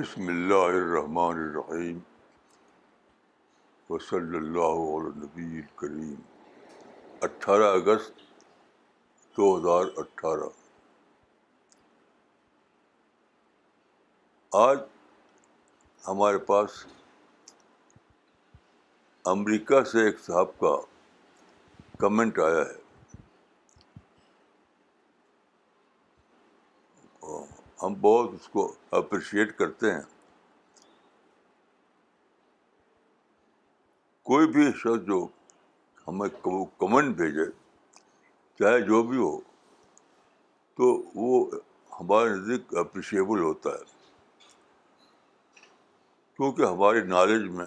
[0.00, 1.98] بسم اللہ الرحمن الرحیم
[3.88, 6.14] وصلی اللہ علیہ نبی الکریم
[7.26, 8.20] اٹھارہ اگست
[9.36, 10.48] دو ہزار اٹھارہ
[14.62, 14.78] آج
[16.08, 16.84] ہمارے پاس
[19.36, 20.76] امریکہ سے ایک صاحب کا
[22.06, 22.79] کمنٹ آیا ہے
[27.82, 30.00] ہم بہت اس کو اپریشیٹ کرتے ہیں
[34.30, 35.26] کوئی بھی شخص جو
[36.08, 36.28] ہمیں
[36.80, 37.44] کمنٹ بھیجے
[38.58, 39.36] چاہے جو بھی ہو
[40.80, 41.38] تو وہ
[42.00, 43.98] ہمارے نزدیک اپریشیبل ہوتا ہے
[46.36, 47.66] کیونکہ ہماری نالج میں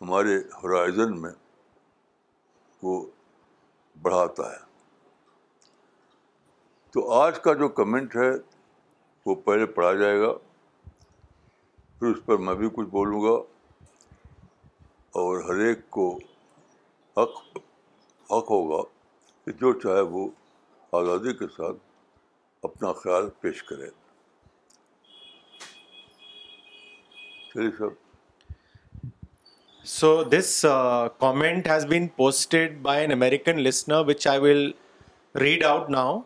[0.00, 1.32] ہمارے ہرائزن میں
[2.82, 3.02] وہ
[4.02, 4.70] بڑھاتا ہے
[6.94, 8.30] تو آج کا جو کمنٹ ہے
[9.26, 10.32] وہ پہلے پڑھا جائے گا
[11.98, 13.32] پھر اس پر میں بھی کچھ بولوں گا
[15.20, 16.08] اور ہر ایک کو
[17.16, 17.38] حق
[18.32, 18.82] حق ہوگا
[19.44, 20.26] کہ جو چاہے وہ
[20.98, 21.76] آزادی کے ساتھ
[22.68, 23.88] اپنا خیال پیش کرے
[27.54, 27.94] چلیے sir
[29.94, 30.50] so this
[31.20, 34.70] comment has been posted by an American listener which I will
[35.40, 36.18] read out now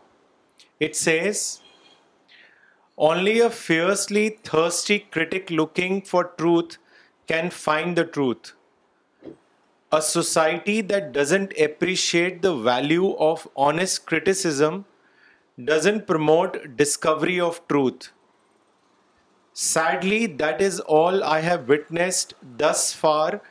[0.85, 1.39] It says,
[3.05, 6.77] only a fiercely thirsty critic looking for truth
[7.31, 8.51] can find the truth.
[9.99, 14.79] A society that doesn't appreciate the value of honest criticism
[15.69, 18.09] doesn't promote discovery of truth.
[19.53, 23.41] Sadly, that is all I have witnessed thus far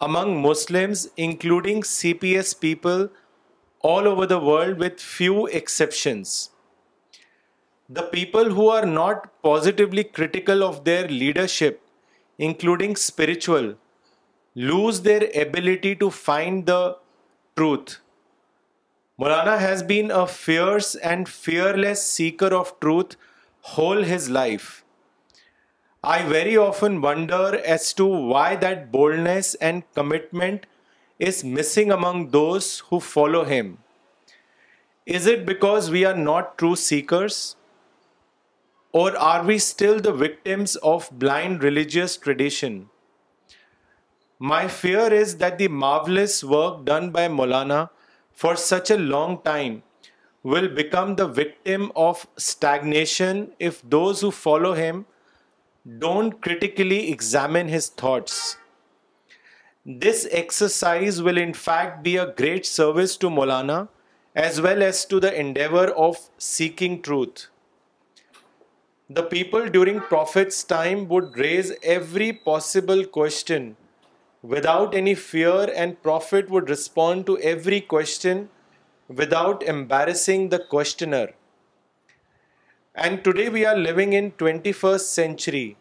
[0.00, 3.10] among Muslims, including CPS people
[3.92, 6.40] all over the world with few exceptions.
[7.96, 11.82] The people who are not positively critical of their leadership,
[12.38, 13.74] including spiritual,
[14.54, 16.96] lose their ability to find the
[17.56, 17.98] truth.
[19.20, 23.14] Maulana has been a fierce and fearless seeker of truth
[23.74, 24.66] whole his life.
[26.02, 30.68] I very often wonder as to why that boldness and commitment
[31.18, 33.78] is missing among those who follow him.
[35.04, 37.42] Is it because we are not true seekers?
[39.00, 42.90] Or are we still the victims of blind religious tradition?
[44.38, 47.88] My fear is that the marvelous work done by Maulana
[48.42, 49.82] for such a long time
[50.42, 55.06] will become the victim of stagnation if those who follow him
[56.04, 58.58] don't critically examine his thoughts.
[59.86, 63.80] This exercise will in fact be a great service to Maulana
[64.34, 67.40] as well as to the endeavor of seeking truth.
[69.16, 73.76] The people during Prophet's time would raise every possible question
[74.42, 78.48] without any fear, and Prophet would respond to every question
[79.08, 81.26] without embarrassing the questioner.
[82.94, 85.76] And today we are living in 21st century,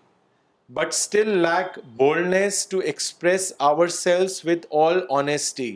[0.82, 5.74] but still lack boldness to express ourselves with all honesty.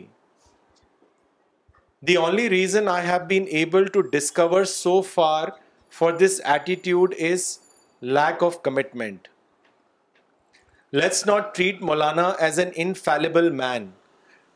[2.02, 5.54] The only reason I have been able to discover so far
[5.96, 7.44] for this attitude is
[8.00, 9.28] lack of commitment.
[10.92, 13.94] Let's not treat Maulana as an infallible man.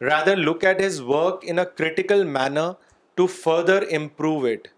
[0.01, 2.77] Rather, look at his work in a critical manner
[3.17, 4.69] to further improve it.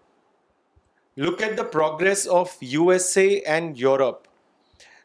[1.15, 4.27] Look at the progress of USA and Europe.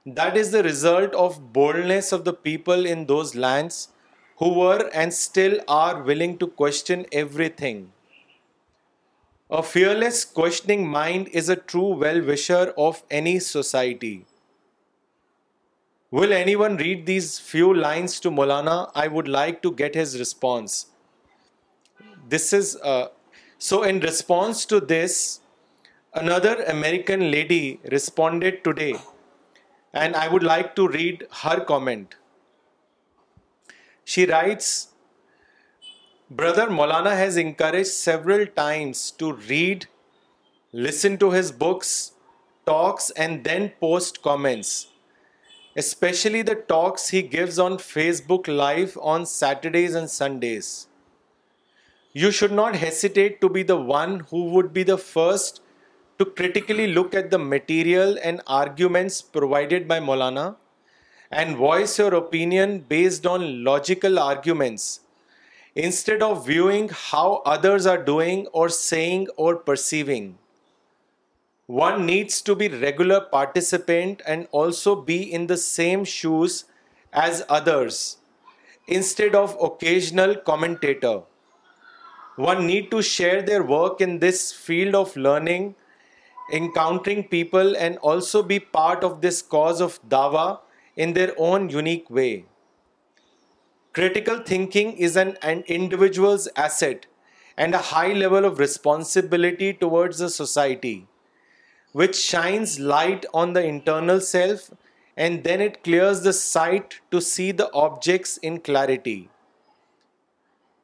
[0.07, 3.89] That is the result of boldness of the people in those lands
[4.39, 7.81] who were and still are willing to question everything.
[9.51, 14.27] A fearless, questioning mind is a true well-wisher of any society.
[16.11, 18.91] Will anyone read these few lines to Maulana?
[18.95, 20.87] I would like to get his response.
[22.29, 23.09] This is, uh,
[23.57, 25.41] so in response to this,
[26.13, 28.97] another American lady responded today,
[29.95, 32.17] and I would like to read her comment.
[34.05, 34.87] She writes,
[36.31, 39.87] Brother Maulana has encouraged several times to read,
[40.75, 42.13] listen to his books,
[42.67, 44.89] talks, and then post comments,
[45.75, 50.87] especially the talks he gives on Facebook Live on Saturdays and Sundays.
[52.13, 55.63] You should not hesitate to be the one who would be the first
[56.19, 60.57] to critically look at the material and arguments provided by Maulana
[61.33, 64.91] and voice your opinion based on logical arguments
[65.75, 70.39] instead of viewing how others are doing or saying or perceiving.
[71.67, 76.65] One needs to be a regular participant and also be in the same shoes
[77.13, 78.17] as others,
[78.87, 81.21] instead of occasional commentator.
[82.37, 85.75] One need to share their work in this field of learning,
[86.53, 90.61] encountering people, and also be part of this cause of Dawah
[90.97, 92.47] in their own unique way.
[93.99, 95.31] Critical thinking is an
[95.77, 97.07] individual's asset
[97.57, 101.09] and a high level of responsibility towards the society,
[101.91, 104.71] which shines light on the internal self,
[105.17, 109.29] and then it clears the sight to see the objects in clarity.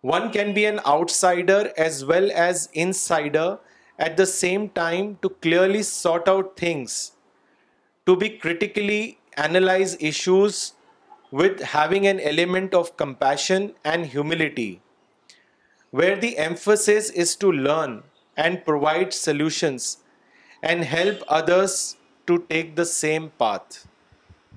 [0.01, 3.61] One can be an outsider as well as insider
[3.97, 7.13] at the same time to clearly sort out things,
[8.07, 10.73] to be critically analyze issues,
[11.39, 14.67] with having element of compassion and humility
[15.99, 17.97] where the emphasis is to learn
[18.43, 19.13] and provide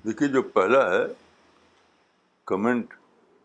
[0.04, 1.02] دیکھیے جو پہلا ہے
[2.52, 2.94] comment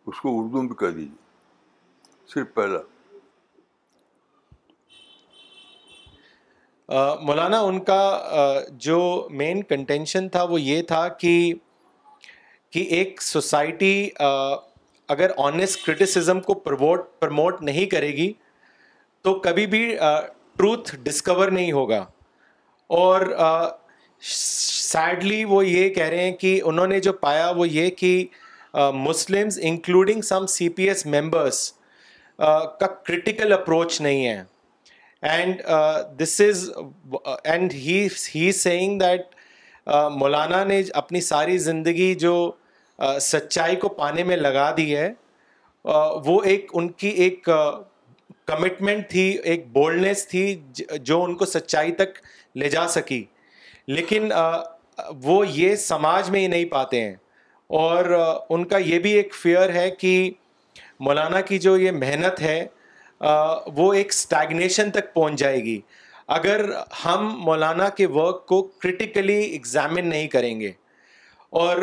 [0.08, 2.80] اس کو اردو میں کہہ دیجیے صرف پہلا
[7.26, 8.02] مولانا ان کا
[8.90, 9.02] جو
[9.44, 11.36] مین کنٹینشن تھا وہ یہ تھا کہ
[12.74, 13.90] کہ ایک سوسائٹی
[15.14, 18.32] اگر آنےسٹ کرٹیسزم کو پروموٹ پروموٹ نہیں کرے گی
[19.24, 19.84] تو کبھی بھی
[20.58, 22.04] ٹروتھ ڈسکور نہیں ہوگا
[23.00, 23.22] اور
[24.36, 28.12] سیڈلی وہ یہ کہہ رہے ہیں کہ انہوں نے جو پایا وہ یہ کہ
[28.94, 31.72] Muslims including some C P S members
[32.80, 34.42] کا کرٹیکل اپروچ نہیں ہے
[35.30, 35.62] and
[36.22, 36.70] this is
[37.44, 37.74] and
[38.36, 39.36] he saying that
[40.18, 42.36] Maulana نے اپنی ساری زندگی جو
[43.22, 45.12] سچائی کو پانے میں لگا دی ہے
[46.26, 47.50] وہ ایک ان کی ایک
[48.48, 50.60] کمٹمنٹ تھی ایک بولڈنیس تھی
[51.06, 52.18] جو ان کو سچائی تک
[52.60, 53.24] لے جا سکی
[53.88, 54.30] لیکن
[55.24, 57.16] وہ یہ سماج میں ہی نہیں پاتے ہیں
[57.82, 58.06] اور
[58.50, 60.12] ان کا یہ بھی ایک فیئر ہے کہ
[61.06, 62.66] مولانا کی جو یہ محنت ہے
[63.76, 65.80] وہ ایک اسٹیگنیشن تک پہنچ جائے گی
[66.38, 66.66] اگر
[67.06, 70.72] ہم مولانا کے ورک کو کرٹیکلی ایگزامن نہیں کریں گے
[71.62, 71.78] اور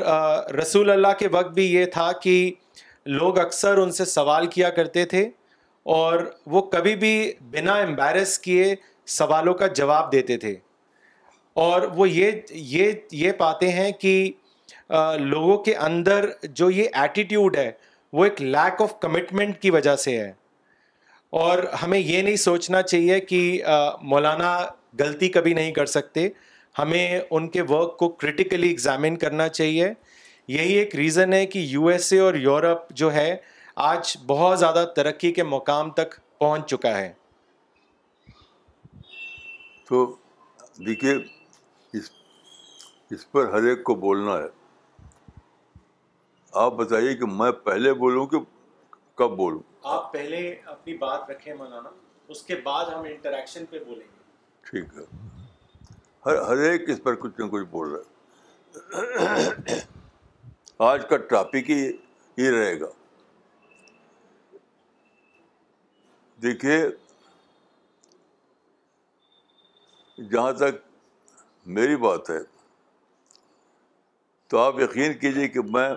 [0.61, 2.33] رسول اللہ کے وقت بھی یہ تھا کہ
[3.19, 5.23] لوگ اکثر ان سے سوال کیا کرتے تھے
[5.97, 6.19] اور
[6.55, 7.13] وہ کبھی بھی
[7.51, 8.75] بنا امبیرس کیے
[9.19, 10.55] سوالوں کا جواب دیتے تھے
[11.67, 12.91] اور وہ یہ یہ
[13.21, 14.13] یہ پاتے ہیں کہ
[15.21, 16.29] لوگوں کے اندر
[16.61, 17.71] جو یہ ایٹیٹیوڈ ہے
[18.19, 20.31] وہ ایک لیک آف کمٹمنٹ کی وجہ سے ہے
[21.45, 23.41] اور ہمیں یہ نہیں سوچنا چاہیے کہ
[24.13, 24.55] مولانا
[25.01, 26.29] غلطی کبھی نہیں کر سکتے
[26.81, 28.15] ہمیں ان کے ورک کو
[28.53, 29.93] ایگزامن کرنا چاہیے
[30.57, 33.27] یہی ایک ریزن ہے کہ یو ایس اے اور یورپ جو ہے
[33.91, 37.13] آج بہت زیادہ ترقی کے مقام تک پہنچ چکا ہے
[39.89, 40.05] تو
[40.87, 41.15] دیکھیے
[41.99, 42.11] اس
[43.15, 44.49] اس پر ہر ایک کو بولنا ہے
[46.65, 48.39] آپ بتائیے کہ میں پہلے بولوں کہ
[49.23, 49.61] کب بولوں
[49.97, 50.41] آپ پہلے
[50.77, 51.91] اپنی بات رکھیں مولانا
[52.35, 55.05] اس کے بعد ہم انٹریکشن پہ بولیں گے ٹھیک ہے
[56.27, 59.27] ہر ہر ایک اس پر کچھ نہ کچھ بول رہا
[59.69, 59.79] ہے
[60.89, 61.81] آج کا ٹاپک ہی
[62.37, 62.87] یہ رہے گا
[66.43, 66.79] دیکھیے
[70.33, 70.81] جہاں تک
[71.79, 72.39] میری بات ہے
[74.51, 75.89] تو آپ یقین کیجیے کہ میں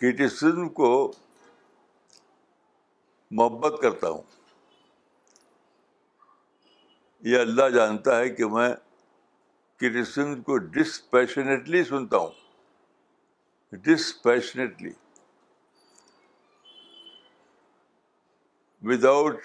[0.00, 0.90] کرٹیسزم کو
[3.40, 4.22] محبت کرتا ہوں
[7.28, 8.68] یہ اللہ جانتا ہے کہ میں
[9.80, 14.90] کرسچن کو ڈسپیشنیٹلی سنتا ہوں ڈسپیشنیٹلی
[18.90, 19.36] ود آؤٹ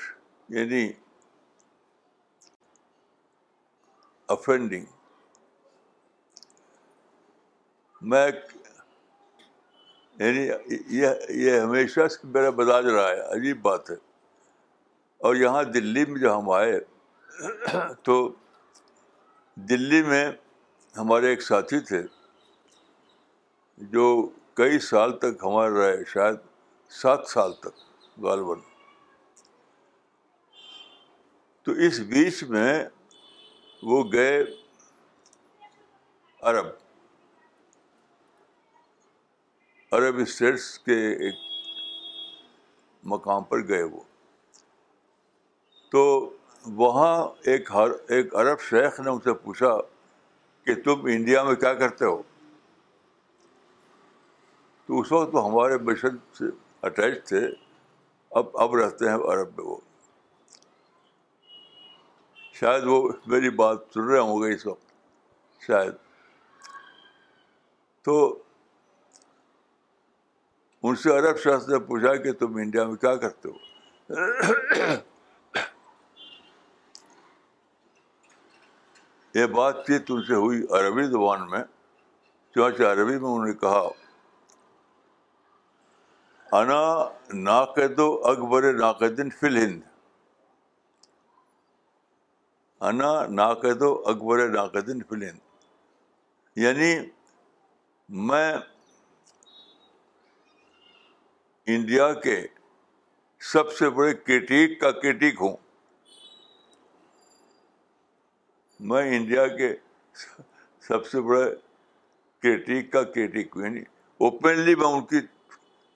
[0.58, 0.88] یعنی
[4.36, 4.86] افینڈنگ
[8.14, 8.26] میں
[10.20, 10.48] یعنی
[10.98, 13.96] یہ ہمیشہ میرا بداج رہا ہے عجیب بات ہے
[15.28, 16.80] اور یہاں دلی میں جو ہم آئے
[18.04, 18.16] تو
[19.70, 20.26] دلی میں
[20.98, 22.02] ہمارے ایک ساتھی تھے
[23.94, 24.04] جو
[24.60, 26.36] کئی سال تک ہمارے رہے شاید
[27.02, 28.60] سات سال تک غالباً
[31.64, 32.84] تو اس بیچ میں
[33.84, 34.42] وہ گئے
[36.52, 36.66] عرب
[39.96, 41.36] عرب اسٹیٹس کے ایک
[43.14, 44.00] مقام پر گئے وہ
[45.92, 46.04] تو
[46.78, 49.70] وہاں ایک ہر ایک عرب شیخ نے ان سے پوچھا
[50.66, 52.22] کہ تم انڈیا میں کیا کرتے ہو
[54.88, 56.46] تو اس وقت ہمارے مشن سے
[56.88, 57.42] اٹیچ تھے
[58.40, 59.78] اب اب رہتے ہیں عرب میں وہ
[62.60, 65.94] شاید وہ میری بات سن رہے ہوں گے اس وقت شاید
[68.06, 68.18] تو
[70.88, 75.04] ان سے عرب شیخ نے پوچھا کہ تم انڈیا میں کیا کرتے ہو
[79.36, 81.60] یہ بات چیت ان سے ہوئی عربی زبان میں
[82.56, 83.82] چونچہ عربی میں انہوں نے کہا
[86.60, 86.78] انا
[87.48, 89.82] ناقد و اکبر ناقدن فل ہند
[92.90, 93.10] انا
[93.42, 96.94] ناقد و اکبر ناقدن فل ہند یعنی
[98.30, 98.52] میں
[101.76, 102.42] انڈیا کے
[103.52, 105.56] سب سے بڑے کیٹیک کا کیٹیک ہوں
[108.90, 109.74] میں انڈیا کے
[110.88, 111.50] سب سے بڑے
[112.42, 115.22] کریٹک کا کریٹک اوپنلی میں ان کی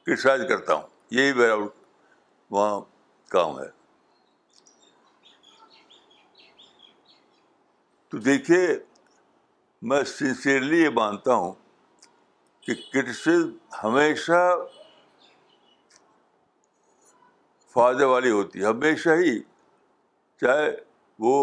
[0.06, 1.56] کرٹیسائز کرتا ہوں یہی میرا
[2.52, 2.80] وہاں
[3.32, 3.68] کام ہے
[8.10, 8.68] تو دیکھیے
[9.90, 11.52] میں سنسیئرلی یہ مانتا ہوں
[12.62, 13.36] کہ
[13.84, 14.56] ہمیشہ
[17.74, 19.38] فائدے والی ہوتی ہے ہمیشہ ہی
[20.42, 20.70] چاہے
[21.20, 21.40] وہ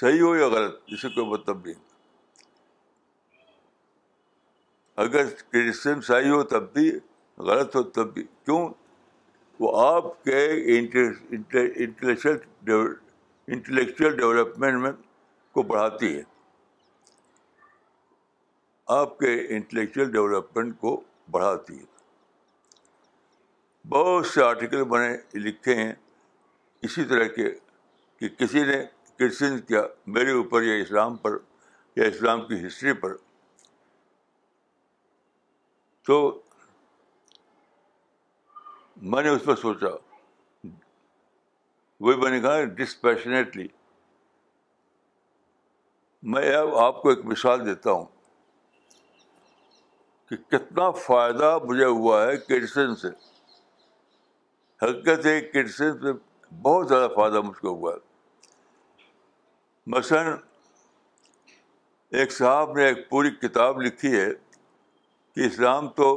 [0.00, 1.84] صحیح ہو یا غلط اس سے کوئی مطلب نہیں
[5.04, 5.72] اگر
[6.02, 6.90] صحیح ہو تب بھی
[7.50, 8.60] غلط ہو تب بھی کیوں
[9.60, 10.38] وہ آپ کے
[10.76, 12.36] انٹلیکچل
[13.50, 14.90] انٹلیکچل ڈیولپمنٹ میں
[15.54, 16.22] کو بڑھاتی ہے
[18.98, 21.00] آپ کے انٹلیکچل ڈیولپمنٹ کو
[21.36, 21.84] بڑھاتی ہے
[23.96, 25.16] بہت سے آرٹیکل بنے
[25.48, 25.92] لکھے ہیں
[26.88, 27.48] اسی طرح کے
[28.20, 28.84] کہ کسی نے
[29.18, 29.80] کرسچن کیا
[30.14, 31.36] میرے اوپر یا اسلام پر
[31.96, 33.16] یا اسلام کی ہسٹری پر
[36.06, 36.18] تو
[39.12, 39.88] میں نے اس پر سوچا
[42.00, 43.66] وہی میں نے کہا ڈسپیشنیٹلی
[46.34, 46.42] میں
[46.82, 48.04] آپ کو ایک مثال دیتا ہوں
[50.28, 53.08] کہ کتنا فائدہ مجھے ہوا ہے کرسچن سے
[54.82, 56.12] حقیقت ہے کرسچن سے
[56.62, 58.04] بہت زیادہ فائدہ مجھ کو ہوا ہے
[59.94, 60.32] مثلاً
[62.20, 64.26] ایک صاحب نے ایک پوری کتاب لکھی ہے
[65.34, 66.08] کہ اسلام تو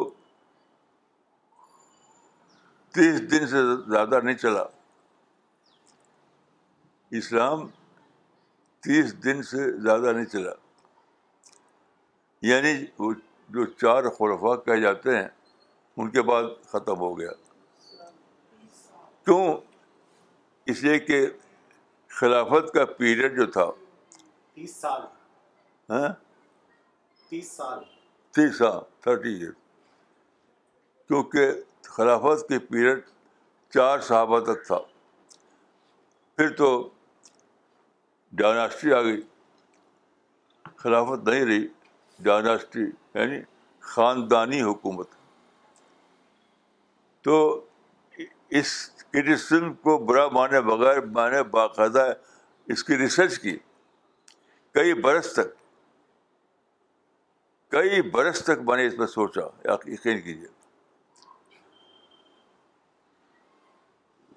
[2.93, 3.61] تیس دن سے
[3.91, 4.63] زیادہ نہیں چلا
[7.17, 7.67] اسلام
[8.87, 10.51] تیس دن سے زیادہ نہیں چلا
[12.47, 13.13] یعنی وہ
[13.55, 15.27] جو چار خرفہ کہے جاتے ہیں
[15.97, 17.31] ان کے بعد ختم ہو گیا
[19.25, 19.43] کیوں
[20.73, 21.25] اس لیے کہ
[22.17, 23.65] خلافت کا پیریڈ جو تھا
[24.55, 24.83] تیس تیس
[25.91, 26.09] ہاں؟
[27.29, 27.79] تیس سال
[28.35, 29.51] سال سال تھرٹی ایئر
[31.07, 31.51] کیونکہ
[31.95, 33.01] خلافت کے پیریڈ
[33.73, 34.77] چار صحابہ تک تھا
[36.37, 36.67] پھر تو
[38.41, 39.21] ڈائناسٹی آ گئی
[40.77, 41.67] خلافت نہیں رہی
[42.23, 42.83] ڈائناسٹی
[43.15, 43.39] یعنی
[43.93, 45.07] خاندانی حکومت
[47.23, 47.37] تو
[48.57, 48.69] اس
[49.83, 52.05] کو برا مانے بغیر میں نے باقاعدہ
[52.73, 53.57] اس کی ریسرچ کی
[54.73, 55.53] کئی برس تک
[57.71, 59.41] کئی برس تک میں نے اس میں سوچا
[59.91, 60.47] یقین کیجیے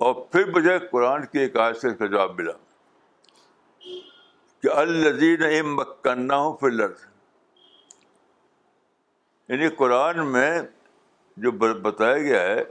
[0.06, 2.52] اور پھر مجھے قرآن کی ایک آج سے اس کا جواب ملا
[4.62, 7.04] کہ الزین ام مکنا ہوں ہو پھر لرز
[9.48, 10.50] یعنی قرآن میں
[11.44, 11.50] جو
[11.82, 12.62] بتایا گیا ہے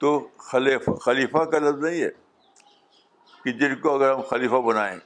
[0.00, 0.18] تو
[0.50, 2.08] خلیفہ خلیفہ کا لفظ نہیں ہے
[3.44, 4.96] کہ جن کو اگر ہم خلیفہ بنائیں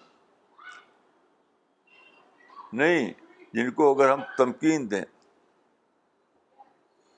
[2.81, 3.13] نہیں
[3.55, 5.03] جن کو اگر ہم تمکین دیں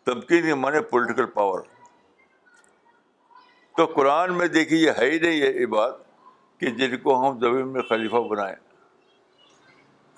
[0.05, 1.61] تمکین کے مانے پولیٹیکل پاور
[3.77, 5.95] تو قرآن میں دیکھیے یہ ہے ہی نہیں ہے یہ بات
[6.61, 8.55] کہ جن کو ہم زمین میں خلیفہ بنائیں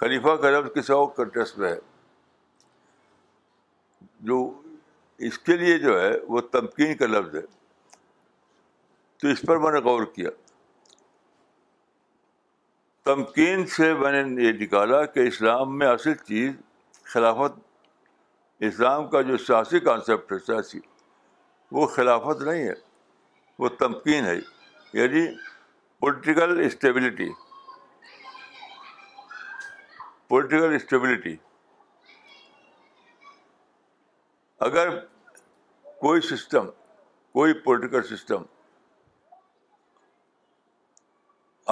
[0.00, 1.78] خلیفہ کا لفظ کسی اور کنٹیکس میں ہے
[4.28, 4.38] جو
[5.26, 7.40] اس کے لیے جو ہے وہ تمکین کا لفظ ہے
[9.20, 10.30] تو اس پر میں نے غور کیا
[13.04, 16.52] تمکین سے میں نے یہ نکالا کہ اسلام میں اصل چیز
[17.12, 17.58] خلافت
[18.68, 20.78] اسلام کا جو سیاسی کانسیپٹ ہے سیاسی
[21.78, 22.74] وہ خلافت نہیں ہے
[23.58, 24.34] وہ تمکین ہے
[25.00, 25.26] یعنی
[26.00, 27.28] پولیٹیکل اسٹیبلٹی
[30.28, 31.36] پولیٹیکل اسٹیبلٹی
[34.66, 34.88] اگر
[36.00, 36.66] کوئی سسٹم
[37.32, 38.42] کوئی پولیٹیکل سسٹم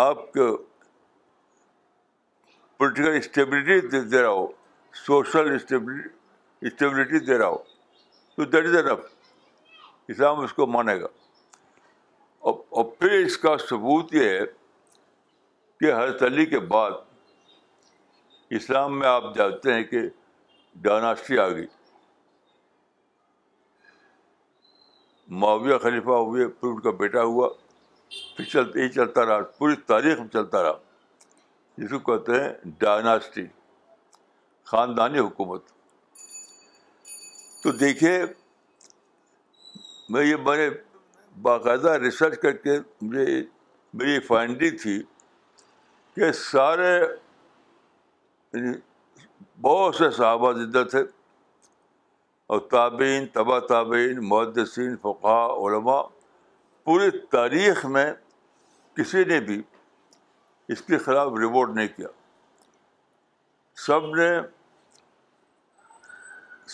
[0.04, 0.56] آپ کو
[2.78, 4.46] پولیٹیکل اسٹیبلٹی دے رہا ہو
[5.06, 7.56] سوشل اسٹیبلٹی دے رہا ہو
[8.36, 8.94] تو دیٹ از اے
[10.12, 11.06] اسلام اس کو مانے گا
[12.50, 14.40] اور پھر اس کا ثبوت یہ ہے
[15.80, 16.90] کہ ہر علی کے بعد
[18.58, 20.00] اسلام میں آپ جانتے ہیں کہ
[20.82, 21.66] ڈائناسٹی آ گئی
[25.40, 27.48] معاویہ خلیفہ ہوئے پھر ان کا بیٹا ہوا
[28.36, 30.72] پھر چلتے ہی چلتا رہا پوری تاریخ میں چلتا رہا
[31.78, 32.48] جس کو کہتے ہیں
[32.80, 33.44] ڈائناسٹی
[34.70, 35.62] خاندانی حکومت
[37.62, 38.12] تو دیکھیے
[40.14, 40.68] میں یہ بڑے
[41.42, 45.02] باقاعدہ ریسرچ کر کے مجھے میری فائنڈنگ فائنڈی تھی
[46.16, 48.76] کہ سارے یعنی
[49.62, 51.02] بہت سے صحابہ زندہ تھے
[52.52, 55.26] اور تابعین تبا تابعین معدسین فقہ
[55.66, 56.00] علماء
[56.84, 58.04] پوری تاریخ میں
[58.96, 59.60] کسی نے بھی
[60.74, 62.08] اس کے خلاف ریوارڈ نہیں کیا
[63.86, 64.28] سب نے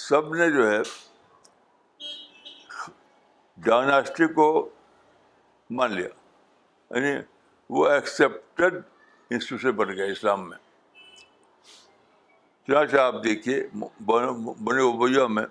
[0.09, 0.81] سب نے جو ہے
[3.69, 4.49] ڈائناسٹی کو
[5.79, 6.09] مان لیا
[6.99, 7.13] یعنی
[7.79, 8.81] وہ ایکسیپٹڈ
[9.31, 10.59] انسٹیٹیوشن بن گیا اسلام میں
[12.71, 13.61] چاہ آپ دیکھیے
[14.11, 15.45] بنے ابیا میں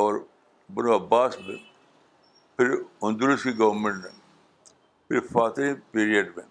[0.00, 0.14] اور
[0.74, 1.56] بنو عباس میں
[2.56, 2.74] پھر
[3.08, 4.12] اندرس کی گورنمنٹ میں
[5.08, 6.44] پھر فاتح پیریڈ میں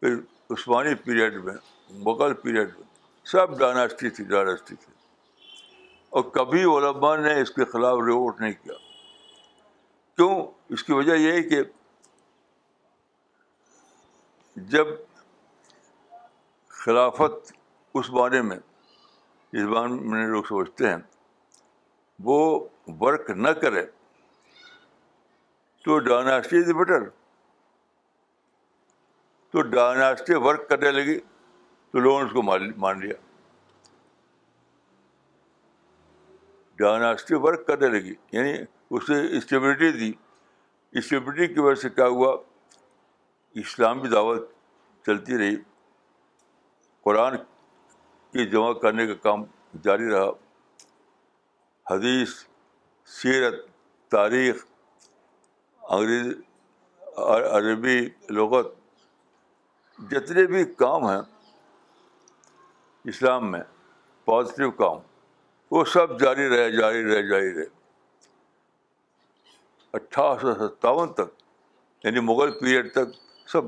[0.00, 0.14] پھر
[0.58, 1.54] عثمانی پیریڈ میں
[2.08, 2.86] مغل پیریڈ میں
[3.32, 4.92] سب ڈائناسٹی تھی ڈائناسٹی تھی
[6.16, 8.74] اور کبھی علماء نے اس کے خلاف رپورٹ نہیں کیا
[10.16, 10.40] کیوں
[10.74, 11.62] اس کی وجہ یہ ہے کہ
[14.76, 14.86] جب
[16.84, 17.52] خلافت
[17.98, 18.56] اس بارے میں
[19.52, 20.96] جس بارے میں لوگ سوچتے ہیں
[22.22, 22.68] وہ
[23.00, 23.84] ورک نہ کرے
[25.84, 27.08] تو ڈائناسٹی از بیٹر
[29.52, 32.42] تو ڈائناسٹی ورک کرنے لگی تو لوگوں نے اس کو
[32.80, 33.14] مان لیا
[36.78, 38.54] ڈائناسٹی ورک کرنے لگی یعنی
[38.90, 40.12] اسے اسٹیبلٹی دی
[40.98, 42.36] اسٹیبلٹی کی وجہ سے کیا ہوا
[43.64, 44.48] اسلامی دعوت
[45.06, 45.56] چلتی رہی
[47.04, 49.44] قرآن کی جمع کرنے کا کام
[49.84, 50.30] جاری رہا
[51.90, 52.30] حدیث
[53.16, 53.54] سیرت
[54.10, 54.56] تاریخ
[55.94, 56.28] انگریز
[57.56, 57.98] عربی
[58.34, 58.66] لغت
[60.10, 61.20] جتنے بھی کام ہیں
[63.12, 63.60] اسلام میں
[64.24, 64.98] پازیٹیو کام
[65.70, 67.64] وہ سب جاری رہے جاری رہے جاری رہے
[69.98, 71.34] اٹھارہ سو ستاون تک
[72.04, 73.16] یعنی مغل پیریڈ تک
[73.52, 73.64] سب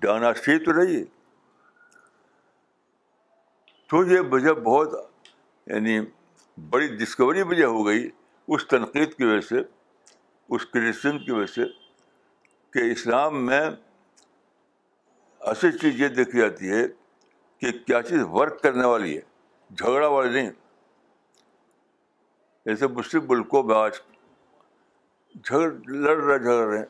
[0.00, 1.04] ڈانا سی تو رہی ہے
[3.90, 4.94] تو یہ مجھے بہت
[5.72, 5.98] یعنی
[6.70, 8.08] بڑی ڈسکوری مجھے ہو گئی
[8.54, 9.60] اس تنقید کی وجہ سے
[10.54, 11.64] اس کرسچن کی وجہ سے
[12.72, 13.60] کہ اسلام میں
[15.52, 16.82] اصل چیز یہ دیکھی جاتی ہے
[17.60, 19.20] کہ کیا چیز ورک کرنے والی ہے
[19.76, 20.50] جھگڑا والی نہیں
[22.66, 23.96] جیسے مسلم ملکوں میں آج
[25.44, 26.86] جھگڑ لڑ رہے جھگڑ رہے ہیں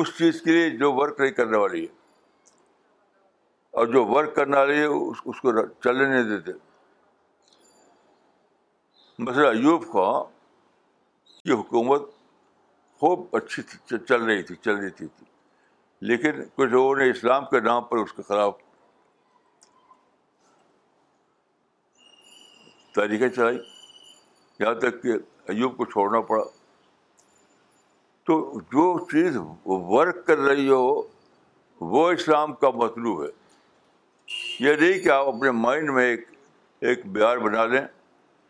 [0.00, 1.92] اس چیز کے لیے جو ورک نہیں کرنے والی ہے
[3.78, 5.52] اور جو ورک کرنے والی ہے اس کو
[5.84, 6.52] چلنے نہیں دیتے
[9.18, 10.04] مثلا ایوب کا
[11.44, 12.02] کی حکومت
[13.00, 15.26] خوب اچھی تھی چل رہی تھی چل رہی تھی تھی
[16.08, 18.54] لیکن کچھ لوگوں نے اسلام کے نام پر اس کے خلاف
[22.94, 23.58] تاریخیں چلائی
[24.60, 25.12] یہاں تک کہ
[25.52, 26.42] ایوب کو چھوڑنا پڑا
[28.26, 28.38] تو
[28.72, 30.82] جو چیز ورک کر رہی ہو
[31.94, 33.28] وہ اسلام کا مطلوب ہے
[34.64, 36.28] یہ نہیں کہ آپ اپنے مائنڈ میں ایک
[36.88, 37.84] ایک بیار بنا لیں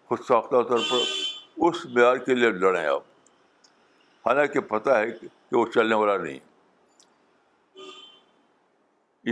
[0.09, 3.03] خود ساختہ طور پر اس معیار کے لیے لڑیں آپ
[4.27, 6.38] حالانکہ پتہ ہے کہ وہ چلنے والا نہیں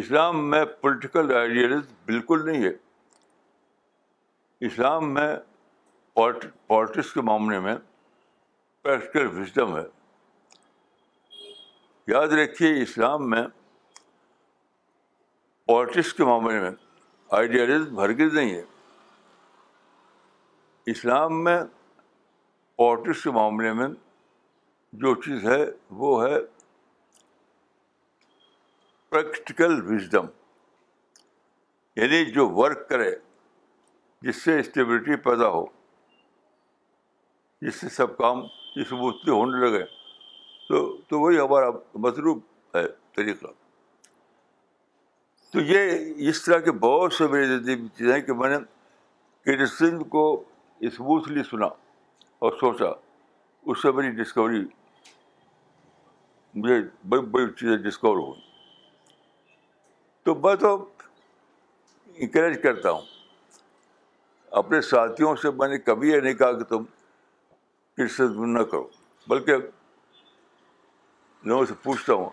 [0.00, 2.72] اسلام میں پولیٹیکل آئیڈیالز بالکل نہیں ہے
[4.66, 5.28] اسلام میں
[6.14, 7.74] پالٹکس کے معاملے میں
[8.82, 9.82] پریکٹیکل وزڈم ہے
[12.12, 13.42] یاد رکھیے اسلام میں
[15.68, 16.70] پالٹکس کے معاملے میں
[17.40, 18.62] آئیڈیالز ہرگز نہیں ہے
[20.90, 21.56] اسلام میں
[22.86, 23.86] آرٹس کے معاملے میں
[25.02, 25.64] جو چیز ہے
[25.98, 26.38] وہ ہے
[29.10, 30.26] پریکٹیکل وزڈم
[31.96, 33.10] یعنی جو ورک کرے
[34.26, 35.64] جس سے اسٹیبلٹی پیدا ہو
[37.66, 38.40] جس سے سب کام
[38.80, 39.84] اس بتیں ہونے لگے
[40.68, 41.70] تو تو وہی ہمارا
[42.06, 42.38] مطلوب
[42.74, 42.84] ہے
[43.16, 43.46] طریقہ
[45.52, 48.56] تو یہ اس طرح کے بہت سے میری جدید چیزیں کہ میں نے
[49.46, 50.24] کرسچن کو
[50.86, 51.66] اسموتھلی سنا
[52.44, 52.86] اور سوچا
[53.70, 54.62] اس سے میری ڈسکوری
[56.62, 58.40] مجھے بڑی بڑی چیزیں ڈسکور ہوئیں
[60.24, 60.74] تو میں تو
[62.14, 63.00] انکریج کرتا ہوں
[64.60, 66.84] اپنے ساتھیوں سے میں نے کبھی یہ نہیں کہا کہ تم
[67.96, 68.86] کرسز نہ کرو
[69.28, 69.56] بلکہ
[71.50, 72.28] لوگوں سے پوچھتا ہوں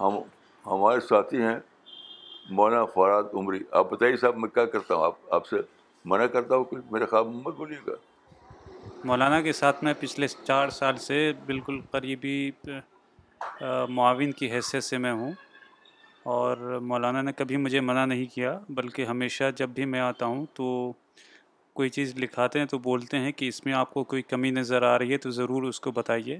[0.00, 0.18] ہم
[0.70, 1.58] ہمارے ساتھی ہیں
[2.58, 5.56] مولانا فراد عمری آپ بتائیے صاحب میں کیا کرتا ہوں آپ آپ سے
[6.10, 7.94] منع کرتا ہوں کچھ میرے خواب مت بولیے گا
[9.06, 12.34] مولانا کے ساتھ میں پچھلے چار سال سے بالکل قریبی
[13.88, 15.32] معاون کی حیثیت سے میں ہوں
[16.36, 16.56] اور
[16.88, 20.66] مولانا نے کبھی مجھے منع نہیں کیا بلکہ ہمیشہ جب بھی میں آتا ہوں تو
[21.74, 24.82] کوئی چیز لکھاتے ہیں تو بولتے ہیں کہ اس میں آپ کو کوئی کمی نظر
[24.88, 26.38] آ رہی ہے تو ضرور اس کو بتائیے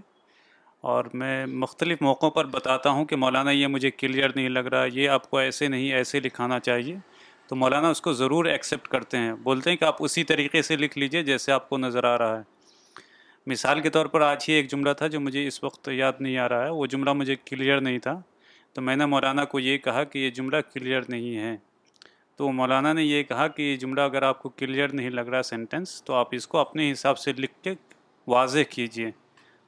[0.93, 4.85] اور میں مختلف موقعوں پر بتاتا ہوں کہ مولانا یہ مجھے کلیئر نہیں لگ رہا
[4.93, 6.97] یہ آپ کو ایسے نہیں ایسے لکھانا چاہیے
[7.53, 10.77] تو مولانا اس کو ضرور ایکسیپٹ کرتے ہیں بولتے ہیں کہ آپ اسی طریقے سے
[10.77, 12.43] لکھ لیجئے جیسے آپ کو نظر آ رہا ہے
[13.51, 16.37] مثال کے طور پر آج ہی ایک جملہ تھا جو مجھے اس وقت یاد نہیں
[16.45, 18.19] آ رہا ہے وہ جملہ مجھے کلیئر نہیں تھا
[18.75, 21.55] تو میں نے مولانا کو یہ کہا کہ یہ جملہ کلیئر نہیں ہے
[22.37, 25.43] تو مولانا نے یہ کہا کہ یہ جملہ اگر آپ کو کلیئر نہیں لگ رہا
[25.53, 27.75] سینٹنس تو آپ اس کو اپنے حساب سے لکھ کے
[28.37, 29.11] واضح کیجئے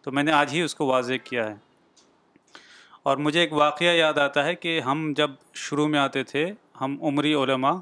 [0.05, 1.55] تو میں نے آج ہی اس کو واضح کیا ہے
[3.11, 5.31] اور مجھے ایک واقعہ یاد آتا ہے کہ ہم جب
[5.67, 7.73] شروع میں آتے تھے ہم عمری علماء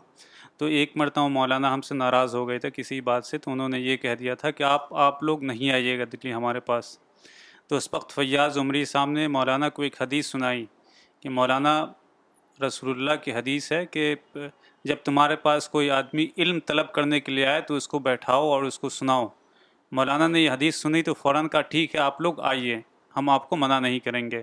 [0.59, 3.69] تو ایک مرتبہ مولانا ہم سے ناراض ہو گئے تھے کسی بات سے تو انہوں
[3.69, 6.97] نے یہ کہہ دیا تھا کہ آپ آپ لوگ نہیں آئیے گا دلی ہمارے پاس
[7.69, 10.65] تو اس وقت فیاض عمری صاحب نے مولانا کو ایک حدیث سنائی
[11.23, 11.73] کہ مولانا
[12.67, 14.15] رسول اللہ کی حدیث ہے کہ
[14.89, 18.49] جب تمہارے پاس کوئی آدمی علم طلب کرنے کے لیے آئے تو اس کو بیٹھاؤ
[18.51, 19.27] اور اس کو سناؤ
[19.97, 22.81] مولانا نے یہ حدیث سنی تو فوراً کہا ٹھیک ہے آپ لوگ آئیے
[23.17, 24.43] ہم آپ کو منع نہیں کریں گے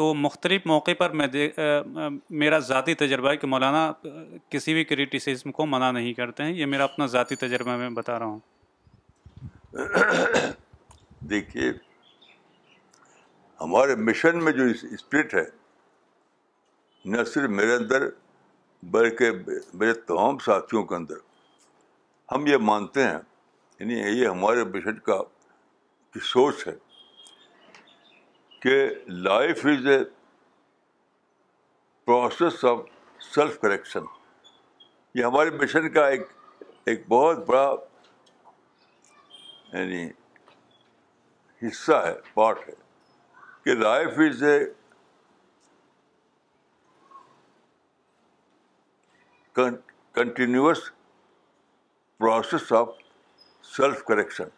[0.00, 1.26] تو مختلف موقع پر میں
[2.42, 3.80] میرا ذاتی تجربہ ہے کہ مولانا
[4.50, 8.18] کسی بھی کریٹیسزم کو منع نہیں کرتے ہیں یہ میرا اپنا ذاتی تجربہ میں بتا
[8.18, 8.38] رہا ہوں
[11.30, 11.68] دیکھیے
[13.60, 15.44] ہمارے مشن میں جو اسپرٹ ہے
[17.14, 18.08] نہ صرف میرے اندر
[18.96, 19.32] بلکہ
[19.72, 21.20] میرے تمام ساتھیوں کے اندر
[22.32, 23.18] ہم یہ مانتے ہیں
[23.80, 25.22] یعنی یہ ہمارے مشن کا
[26.32, 26.74] سوچ ہے
[28.62, 28.78] کہ
[29.26, 29.98] life is a
[32.04, 32.78] process of
[33.34, 34.04] self correction
[35.18, 36.26] یہ ہمارے مشن کا ایک
[36.92, 37.62] ایک بہت بڑا
[39.72, 40.04] یعنی
[41.62, 42.72] حصہ ہے پارٹ ہے
[43.64, 44.58] کہ life is a
[49.54, 50.90] continuous
[52.18, 52.88] process of
[53.76, 54.48] self correction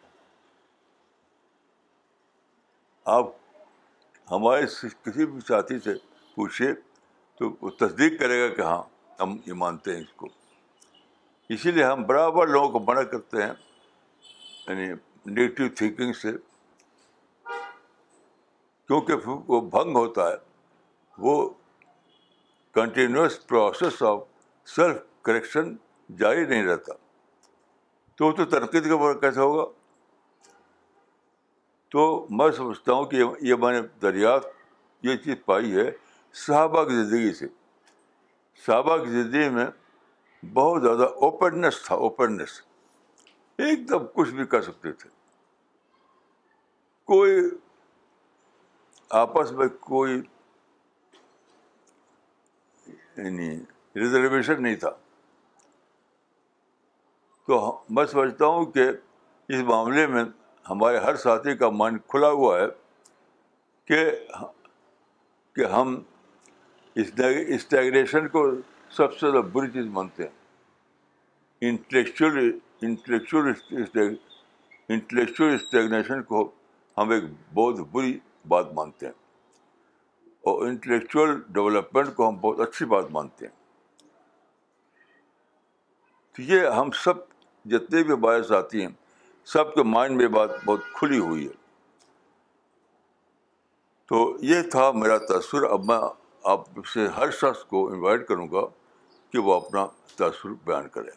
[3.19, 3.31] آپ
[4.33, 4.67] ہمارے
[5.05, 5.95] کسی بھی ساتھی سے
[6.35, 6.73] پوچھے
[7.39, 8.83] تو وہ تصدیق کرے گا کہ ہاں
[9.21, 10.29] ہم یہ مانتے ہیں اس کو
[11.55, 13.51] اسی لیے ہم برابر لوگوں کو منع کرتے ہیں
[14.69, 14.87] یعنی
[15.31, 16.33] نگیٹو تھینکنگ سے
[18.87, 20.37] کیونکہ وہ بھنگ ہوتا ہے
[21.27, 21.35] وہ
[22.75, 24.23] continuous process of
[24.77, 25.73] self correction
[26.19, 26.93] جاری نہیں رہتا
[28.19, 29.65] تو تو تنقید کا کیسے ہوگا
[31.93, 32.03] تو
[32.39, 34.47] میں سمجھتا ہوں کہ یہ میں نے دریافت
[35.07, 35.91] یہ چیز پائی ہے
[36.47, 37.47] صحابہ کی زندگی سے
[38.67, 39.67] صحابہ کی زندگی میں
[40.55, 42.61] بہت زیادہ اوپننیس تھا اوپننیس
[43.67, 45.11] ایک دم کچھ بھی کر سکتے تھے
[47.13, 47.37] کوئی
[49.25, 50.17] آپس میں کوئی
[53.17, 53.51] یعنی
[54.01, 54.91] ریزرویشن نہیں تھا
[57.47, 57.61] تو
[57.97, 60.25] میں سمجھتا ہوں کہ اس معاملے میں
[60.71, 62.67] ہمارے ہر ساتھی کا مائنڈ کھلا ہوا ہے
[63.87, 63.99] کہ
[65.55, 65.95] کہ ہم
[67.05, 68.45] اسٹیگریشن کو
[68.97, 70.31] سب سے زیادہ بری چیز مانتے ہیں
[71.71, 72.51] انٹلیکچوئل
[72.87, 73.53] انٹلیکچوئل
[74.95, 76.49] انٹلیکچوئل اسٹیگنیشن کو
[76.99, 79.13] ہم ایک بہت بری بات مانتے ہیں
[80.51, 83.55] اور انٹلیکچوئل ڈیولپمنٹ کو ہم بہت اچھی بات مانتے ہیں
[86.37, 87.17] تو یہ ہم سب
[87.71, 88.91] جتنے بھی باعث ساتھی ہیں
[89.51, 91.53] سب کے مائنڈ میں بات بہت کھلی ہوئی ہے
[94.09, 95.97] تو یہ تھا میرا تاثر اب میں
[96.53, 98.61] آپ سے ہر شخص کو انوائٹ کروں گا
[99.33, 99.87] کہ وہ اپنا
[100.19, 101.11] تاثر بیان کرے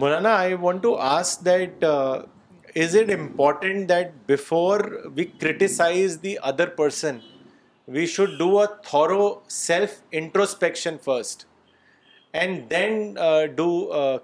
[0.00, 0.96] Maulana I want to
[1.46, 4.80] that is it important that before
[5.16, 7.18] we criticize the other person
[7.94, 11.44] we should do a thorough self introspection first
[12.40, 13.14] and then
[13.56, 13.66] do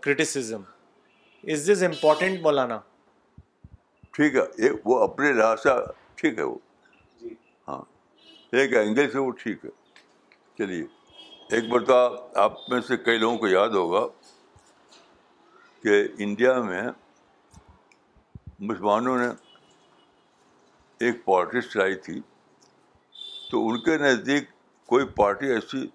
[0.00, 0.62] criticism
[1.52, 2.79] is this important Maulana
[4.16, 5.70] ٹھیک ہے وہ اپنے لحاظ سے
[6.22, 6.55] ٹھیک ہے وہ
[7.68, 7.81] ہاں
[8.61, 9.70] ایک اینگل سے وہ ٹھیک ہے
[10.59, 10.85] چلیے
[11.57, 14.07] ایک مرتبہ آپ میں سے کئی لوگوں کو یاد ہوگا
[15.83, 16.83] کہ انڈیا میں
[18.59, 19.29] مسلمانوں نے
[21.07, 22.20] ایک پالٹکس چلائی تھی
[23.50, 24.44] تو ان کے نزدیک
[24.92, 25.87] کوئی پارٹی ایسی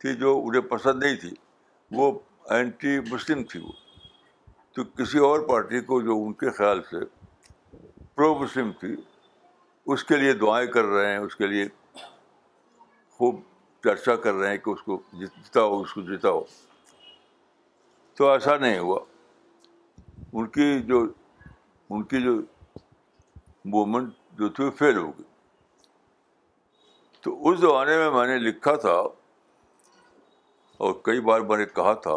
[0.00, 1.30] تھی جو انہیں پسند نہیں تھی
[1.96, 2.10] وہ
[2.56, 3.72] اینٹی مسلم تھی وہ
[4.76, 7.04] تو کسی اور پارٹی کو جو ان کے خیال سے
[8.14, 8.94] پرو مسلم تھی
[9.92, 11.66] اس کے لیے دعائیں کر رہے ہیں اس کے لیے
[13.18, 13.40] خوب
[13.84, 15.00] چرچا کر رہے ہیں کہ اس کو
[15.60, 16.42] ہو اس کو جتا ہو
[18.18, 18.98] تو ایسا نہیں ہوا
[20.32, 21.06] ان کی جو
[21.90, 22.34] ان کی جو
[23.74, 25.26] موومنٹ جو تھی وہ فیل ہو گئی
[27.22, 28.94] تو اس زمانے میں میں نے لکھا تھا
[30.86, 32.16] اور کئی بار میں نے کہا تھا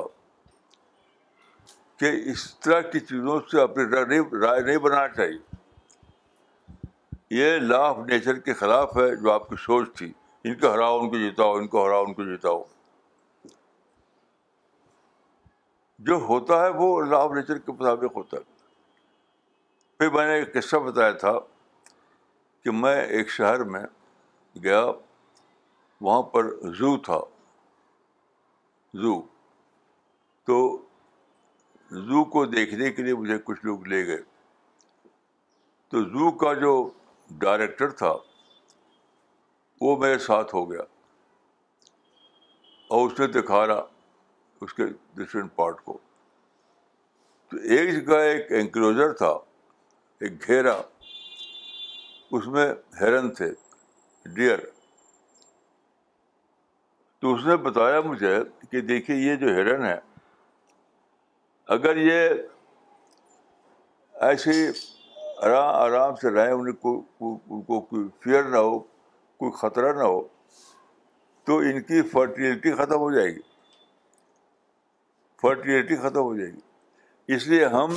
[1.99, 5.39] کہ اس طرح کی چیزوں سے اپنی رائے نہیں بنانا چاہیے
[7.39, 10.11] یہ لا آف نیچر کے خلاف ہے جو آپ کی سوچ تھی
[10.49, 12.61] ان کو ہراؤ ان کو جتاؤ ان کو ہراؤ ان کو جتاؤ
[16.09, 18.43] جو ہوتا ہے وہ لا آف نیچر کے مطابق ہوتا ہے
[19.97, 21.33] پھر میں نے ایک قصہ بتایا تھا
[22.63, 23.83] کہ میں ایک شہر میں
[24.63, 24.85] گیا
[26.01, 26.45] وہاں پر
[26.77, 27.19] زو تھا
[29.01, 29.19] زو
[30.45, 30.57] تو
[32.07, 34.21] زو کو دیکھنے کے لیے مجھے کچھ لوگ لے گئے
[35.91, 36.73] تو زو کا جو
[37.39, 38.13] ڈائریکٹر تھا
[39.81, 40.81] وہ میرے ساتھ ہو گیا
[42.95, 43.85] اور اس نے دکھا رہا
[44.61, 44.83] اس کے
[45.17, 45.97] ڈفرینٹ پارٹ کو
[47.51, 49.31] تو ایک انکلوزر تھا
[50.19, 50.73] ایک گھیرا
[52.37, 52.67] اس میں
[53.01, 53.49] ہیرن تھے
[54.35, 54.59] ڈیئر
[57.19, 58.35] تو اس نے بتایا مجھے
[58.71, 59.97] کہ دیکھیے یہ جو ہرن ہے
[61.75, 62.29] اگر یہ
[64.27, 64.51] ایسے
[65.45, 66.93] آرام آرام سے رہیں ان کو
[67.49, 70.19] ان کو کوئی فیئر نہ ہو کوئی خطرہ نہ ہو
[71.45, 73.39] تو ان کی فرٹیلٹی ختم ہو جائے گی
[75.41, 77.93] فرٹیلٹی ختم ہو جائے گی اس لیے ہم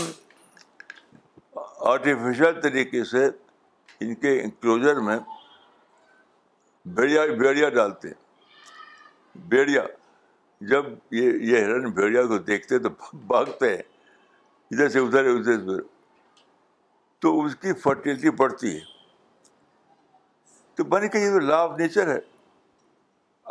[1.92, 3.24] آرٹیفیشل طریقے سے
[4.00, 5.18] ان کے انکلوجر میں
[6.92, 9.82] بیڑیا ڈالتے ہیں
[10.70, 12.88] جب یہ یہ ہرن بھیڑیا کو دیکھتے تو
[13.26, 13.82] بھاگتے ہیں
[14.70, 15.80] ادھر سے ادھر ادھر
[17.22, 18.80] تو اس کی فرٹیلٹی بڑھتی ہے
[20.76, 22.18] تو بنی کہ یہ لا آف نیچر ہے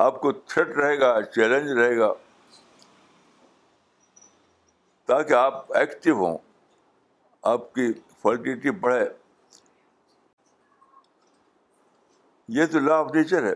[0.05, 2.11] آپ کو تھریٹ رہے گا چیلنج رہے گا
[5.07, 6.37] تاکہ آپ ایکٹیو ہوں
[7.53, 7.91] آپ کی
[8.21, 9.05] فرٹیلٹی بڑھے
[12.56, 13.53] یہ تو لا آف نیچر ہے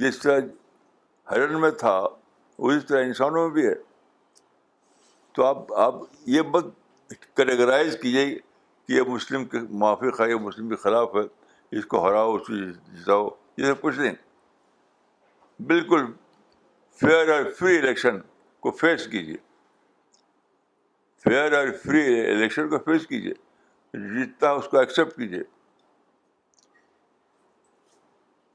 [0.00, 0.40] جس طرح
[1.30, 3.74] ہرن میں تھا اسی طرح انسانوں میں بھی ہے
[5.34, 5.94] تو آپ آپ
[6.28, 6.66] یہ مت
[7.36, 11.20] کیٹیگرائز کیجیے کہ یہ مسلم کے موافق ہے یہ مسلم کے خلاف ہے
[11.78, 14.12] اس کو ہراؤ اس کو جتاؤ یہ سب کچھ نہیں
[15.66, 16.04] بالکل
[17.00, 18.18] فیئر اور فری الیکشن
[18.60, 19.36] کو فیس کیجیے
[21.24, 22.02] فیئر اور فری
[22.34, 23.32] الیکشن کو فیس کیجیے
[24.14, 25.42] جیتتا ہے اس کو ایکسیپٹ کیجیے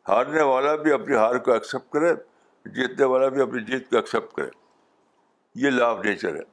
[0.08, 2.13] ہارنے والا بھی اپنی ہار کو ایکسیپٹ کرے
[2.76, 4.48] جیتنے والا بھی اپنی جیت کو ایکسیپٹ کرے
[5.63, 6.43] یہ لا آف نیچر ہے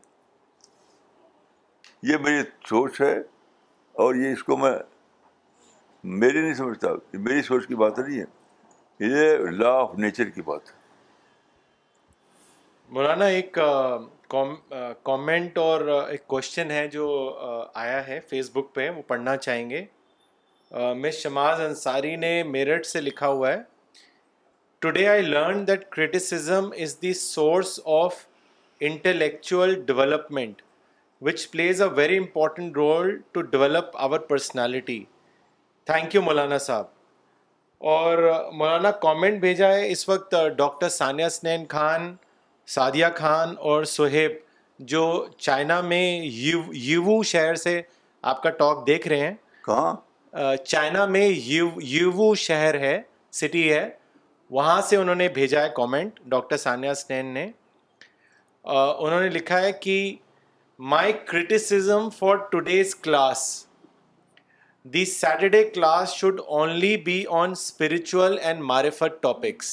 [2.10, 3.12] یہ میری سوچ ہے
[4.04, 4.72] اور یہ اس کو میں
[6.22, 10.70] میری نہیں سمجھتا میری سوچ کی بات نہیں ہے یہ لا آف نیچر کی بات
[10.70, 10.82] ہے
[12.94, 13.58] مولانا ایک
[15.04, 17.06] کامنٹ اور ایک کوشچن ہے جو
[17.84, 19.84] آیا ہے فیس بک پہ وہ پڑھنا چاہیں گے
[21.00, 23.58] مس شماز انصاری نے میرٹ سے لکھا ہوا ہے
[24.80, 28.14] today I learn that criticism is the source of
[28.88, 30.62] intellectual development
[31.26, 35.02] which plays a very important role to develop our personality
[35.86, 36.86] thank you مولانا صاحب
[37.92, 38.18] اور
[38.52, 42.14] مولانا کامنٹ بھیجا ہے اس وقت ڈاکٹر ثانیہ سنین خان
[42.74, 44.32] سعدیہ خان اور سہیب
[44.92, 45.04] جو
[45.46, 47.80] چائنا میں یو شہر سے
[48.32, 49.34] آپ کا ٹاک دیکھ رہے ہیں
[49.66, 49.94] کہاں
[50.64, 53.00] چائنا میں یو شہر ہے
[53.40, 53.88] سٹی ہے
[54.56, 57.44] وہاں سے انہوں نے بھیجا ہے کامنٹ ڈاکٹر سانیا سنین نے
[58.64, 59.94] انہوں نے لکھا ہے کہ
[60.92, 63.42] my criticism for today's class
[64.94, 69.70] the Saturday class should only be on spiritual and معرفت ٹاپکس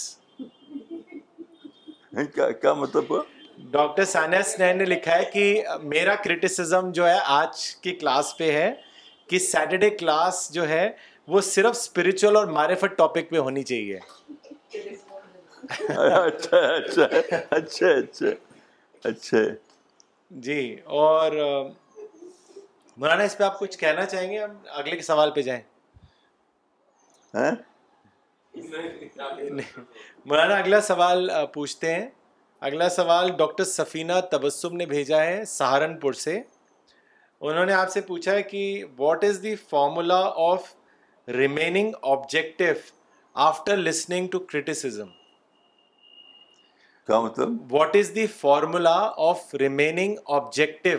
[2.36, 3.14] کیا مطلب
[3.72, 8.52] ڈاکٹر ثانیہ سنین نے لکھا ہے کہ میرا کرٹیسزم جو ہے آج کی کلاس پہ
[8.58, 8.72] ہے
[9.32, 10.86] کہ سیٹرڈے کلاس جو ہے
[11.34, 14.00] وہ صرف اسپرچل اور معرفت ٹاپک پہ ہونی چاہیے
[16.16, 17.10] اچھا،
[17.58, 18.30] اچھا،
[19.10, 19.38] اچھا،
[20.48, 20.60] جی
[21.02, 21.32] اور
[22.98, 25.62] مولانا اس پہ آپ کچھ کہنا چاہیں گے ہم اگلے کے سوال پہ جائیں
[27.36, 27.52] ہاں؟
[30.26, 32.08] مولانا اگلا سوال پوچھتے ہیں
[32.70, 36.40] اگلا سوال ڈاکٹر سفینہ تبسم نے بھیجا ہے سہارنپور سے
[37.50, 38.60] انہوں نے آپ سے پوچھا ہے کہ
[38.98, 40.18] what is the formula
[40.50, 40.70] of
[41.36, 42.64] remaining objective
[43.46, 45.00] after listening to کیا
[47.22, 48.96] مطلب what is the formula
[49.30, 50.90] of remaining objective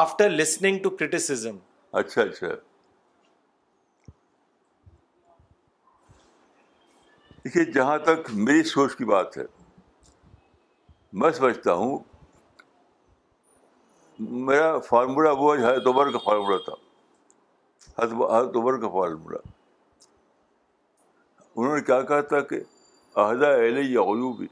[0.00, 1.56] after listening to criticism
[2.00, 2.46] اچھا اچھا
[7.44, 9.44] دیکھیے جہاں تک میری سوچ کی بات ہے
[11.20, 11.98] میں سمجھتا ہوں
[14.18, 16.72] میرا فارمولہ وہ حضرت عمر کا فارمولہ تھا
[18.02, 19.36] حضرت عمر کا فارمولہ
[21.56, 22.58] انہوں نے کیا کہا تھا کہ
[23.20, 24.46] عہدہ علیہ عیوبی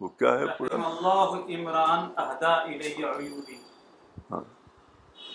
[0.00, 3.56] وہ کیا ہے پورا اللہ عمران عہدہ علیہ عیوبی
[4.30, 4.40] ہاں۔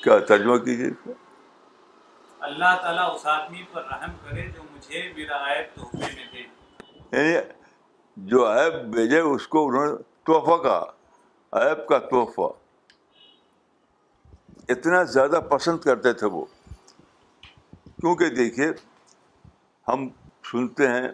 [0.04, 0.90] کیا ترجمہ کیجیے
[2.48, 7.46] اللہ تعالیٰ اس آدمی پر رحم کرے جو مجھے میرا عیب تحفے میں دے یعنی
[8.32, 9.96] جو عیب بھیجے اس کو انہوں نے
[10.32, 10.82] تحفہ کہا
[11.62, 12.52] عیب کا تحفہ
[14.70, 16.44] اتنا زیادہ پسند کرتے تھے وہ
[18.00, 18.68] کیونکہ دیکھیے
[19.88, 20.08] ہم
[20.52, 21.08] سنتے ہیں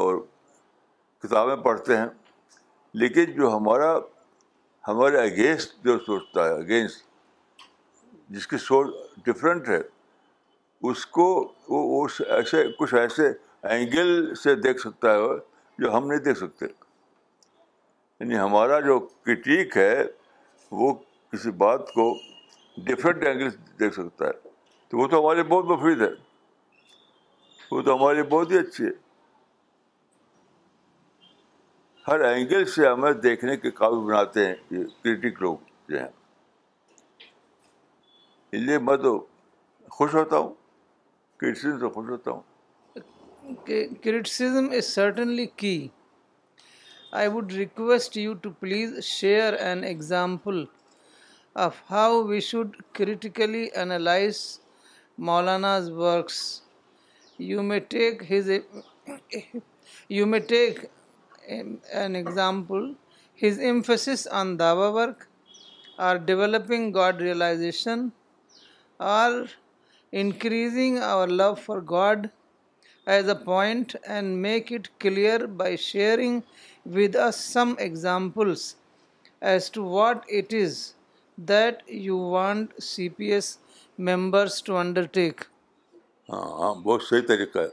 [0.00, 0.14] اور
[1.22, 2.06] کتابیں پڑھتے ہیں
[3.00, 3.94] لیکن جو ہمارا
[4.88, 7.04] ہمارے اگینسٹ جو سوچتا ہے اگینسٹ
[8.34, 8.94] جس کی سوچ
[9.26, 9.78] ڈفرینٹ ہے
[10.90, 11.24] اس کو
[11.68, 13.28] وہ اس ایسے کچھ ایسے
[13.70, 15.18] اینگل سے دیکھ سکتا ہے
[15.82, 16.66] جو ہم نہیں دیکھ سکتے
[18.20, 20.02] یعنی ہمارا جو کرٹیک ہے
[20.78, 20.92] وہ
[21.32, 22.12] کسی بات کو
[22.86, 23.48] ڈفرینٹ اینگل
[23.80, 24.32] دیکھ سکتا ہے
[24.88, 26.10] تو وہ تو ہمارے لیے بہت مفید ہے
[27.70, 28.90] وہ تو ہمارے لیے بہت ہی اچھی ہے
[32.08, 35.56] ہر اینگل سے ہمیں دیکھنے کے قابل بناتے ہیں یہ کریٹک لوگ
[35.88, 36.06] جو ہیں
[38.52, 39.18] اس لیے میں تو
[39.96, 40.54] خوش ہوتا ہوں
[41.62, 42.42] سے خوش ہوتا ہوں
[44.04, 45.76] کرٹیسم از سرٹنلی کی
[47.18, 50.64] I request you to please share an example
[51.56, 54.60] of how we should critically analyze
[55.18, 56.62] Maulana's works.
[57.38, 58.24] You may take
[61.52, 62.94] um, an example,
[63.34, 65.28] his emphasis on Dawa work
[65.98, 68.12] or developing God realization
[69.00, 69.46] or
[70.12, 72.30] increasing our love for God
[73.06, 76.42] as a point, and make it clear by sharing
[76.84, 78.74] with us some examples
[79.40, 80.92] as to what it is
[81.38, 82.72] ہاں
[86.30, 87.72] ہاں بہت صحیح طریقہ ہے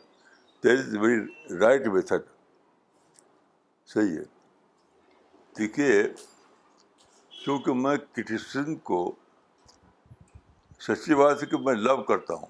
[10.79, 12.47] سچی بات ہے کہ میں لو کرتا ہوں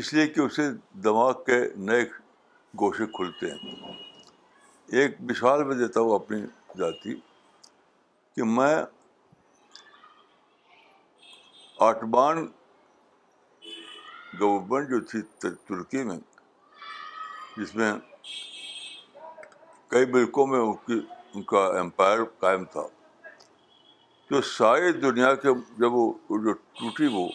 [0.00, 0.62] اس لیے کہ اسے
[1.04, 2.02] دماغ کے نئے
[2.80, 3.76] گوشے کھلتے ہیں
[5.00, 6.40] ایک مثال میں دیتا ہوں اپنی
[6.78, 7.14] ذاتی
[8.34, 8.74] کہ میں
[11.88, 12.38] آٹمان
[14.40, 15.20] گورنمنٹ جو تھی
[15.68, 16.16] ترکی میں
[17.56, 17.92] جس میں
[19.88, 21.00] کئی ملکوں میں ان کی
[21.34, 22.86] ان کا امپائر قائم تھا
[24.28, 26.12] تو ساری دنیا کے جب وہ
[26.44, 27.28] جو ٹوٹی وہ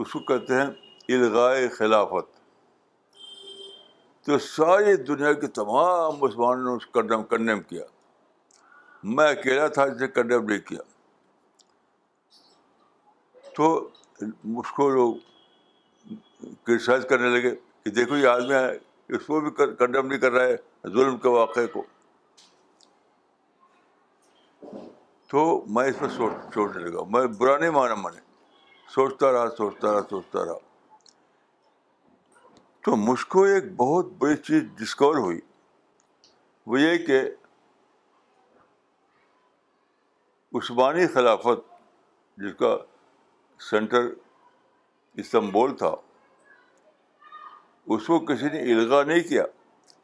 [0.00, 2.40] اس کو کہتے ہیں الغائے خلافت
[4.26, 7.84] تو ساری دنیا کے تمام مسلمانوں نے اس کنڈم کیا
[9.10, 10.80] میں اکیلا تھا جسے کنڈم نہیں کیا
[13.56, 13.72] تو
[14.20, 15.14] اس کو لوگ
[16.66, 17.50] کرٹیسائز کرنے لگے
[17.84, 18.54] کہ دیکھو یہ آدمی
[19.16, 20.56] اس کو بھی کنڈیم نہیں کر رہا ہے
[20.92, 21.82] ظلم کے واقعے کو
[25.30, 28.20] تو میں اس پہ سوچ سوچنے لگا میں برا نہیں مانا میں نے
[28.94, 30.58] سوچتا رہا سوچتا رہا سوچتا رہا
[32.84, 35.40] تو مجھ کو ایک بہت بڑی چیز ڈسکور ہوئی
[36.70, 37.20] وہ یہ کہ
[40.54, 41.60] عثمانی خلافت
[42.40, 42.76] جس کا
[43.70, 44.08] سینٹر
[45.22, 45.94] استنبول تھا
[47.94, 49.44] اس کو کسی نے الغا نہیں کیا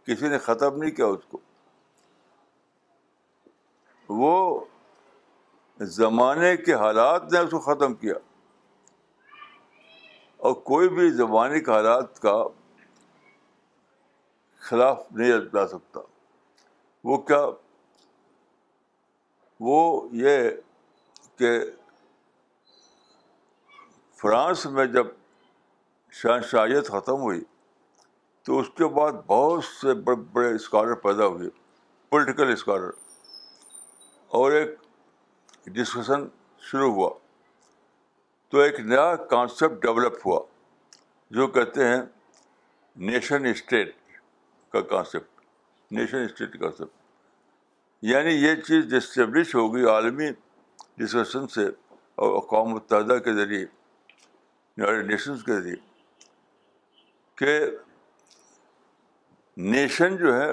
[0.06, 1.38] کسی نے ختم نہیں کیا اس کو
[4.20, 4.32] وہ
[5.96, 8.14] زمانے کے حالات نے اس کو ختم کیا
[10.46, 12.36] اور کوئی بھی زمانے کے حالات کا
[14.68, 16.00] خلاف نہیں جا سکتا
[17.10, 17.44] وہ کیا
[19.66, 19.78] وہ
[20.16, 20.48] یہ
[21.38, 21.50] کہ
[24.22, 25.06] فرانس میں جب
[26.20, 27.40] شہنشاہیت ختم ہوئی
[28.44, 31.48] تو اس کے بعد بہت سے بڑے بڑے اسکالر پیدا ہوئے
[32.10, 32.90] پولیٹیکل اسکالر
[34.38, 34.70] اور ایک
[35.74, 36.26] ڈسکشن
[36.70, 37.10] شروع ہوا
[38.50, 40.40] تو ایک نیا کانسیپٹ ڈیولپ ہوا
[41.38, 42.00] جو کہتے ہیں
[43.10, 43.94] نیشن اسٹیٹ
[44.72, 45.40] کا کانسیپٹ
[45.98, 46.96] نیشن اسٹیٹ کانسیپٹ
[48.06, 50.28] یعنی یہ چیز اسٹیبلش ہوگی عالمی
[50.98, 51.64] ڈسکشن سے
[52.14, 55.76] اور اقوام متحدہ کے ذریعے یونائٹیڈ نیشنس کے ذریعے
[57.38, 57.58] کہ
[59.70, 60.48] نیشن جو ہے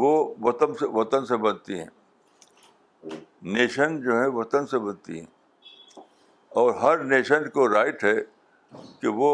[0.00, 0.10] وہ
[0.42, 3.14] وطن سے وطن سے بنتی ہیں
[3.56, 5.26] نیشن جو ہے وطن سے بنتی ہیں
[6.60, 8.14] اور ہر نیشن کو رائٹ ہے
[9.00, 9.28] کہ وہ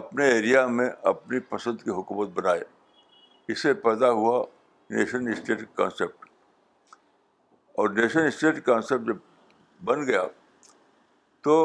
[0.00, 2.60] اپنے ایریا میں اپنی پسند کی حکومت بنائے
[3.52, 4.42] اسے پیدا ہوا
[4.90, 6.28] نیشن اسٹیٹ کانسیپٹ
[7.78, 9.16] اور نیشن اسٹیٹ کانسیپٹ جب
[9.86, 10.22] بن گیا
[11.44, 11.56] تو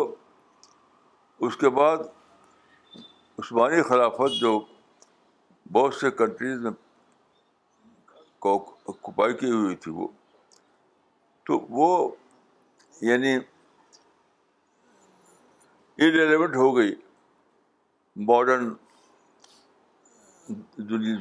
[1.46, 1.98] اس کے بعد
[3.40, 4.60] عثمانی خلافت جو
[5.74, 6.72] بہت سے کنٹریز میں
[9.04, 10.08] کپائی کی ہوئی تھی وہ
[11.48, 11.90] تو وہ
[13.02, 13.36] یعنی
[15.98, 16.94] انریلیونٹ ہو گئی
[18.30, 18.74] ماڈرن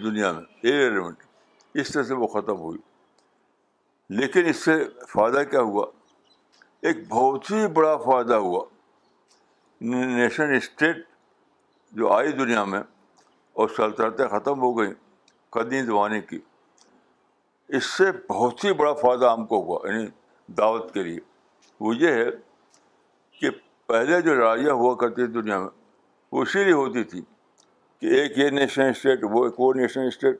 [0.06, 1.28] دنیا میں انریلیونٹ
[1.78, 2.78] اس طرح سے وہ ختم ہوئی
[4.20, 4.72] لیکن اس سے
[5.08, 5.84] فائدہ کیا ہوا
[6.88, 8.64] ایک بہت ہی بڑا فائدہ ہوا
[10.18, 10.96] نیشن اسٹیٹ
[11.98, 12.80] جو آئی دنیا میں
[13.60, 14.92] اور سلطنتیں ختم ہو گئیں
[15.56, 16.38] قدیم زمانے کی
[17.76, 20.06] اس سے بہت ہی بڑا فائدہ ہم کو ہوا یعنی
[20.58, 21.18] دعوت کے لیے
[21.80, 22.28] وہ یہ ہے
[23.40, 23.50] کہ
[23.86, 25.68] پہلے جو لڑائیاں ہوا کرتی تھی دنیا میں
[26.32, 27.22] وہ اسی لیے ہوتی تھی
[28.00, 30.38] کہ ایک یہ نیشنل اسٹیٹ وہ ایک اور نیشنل اسٹیٹ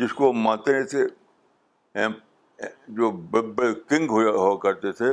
[0.00, 2.02] جس کو مانتے نہیں تھے
[2.96, 3.10] جو
[3.88, 5.10] کنگ ہوا ہوا کرتے تھے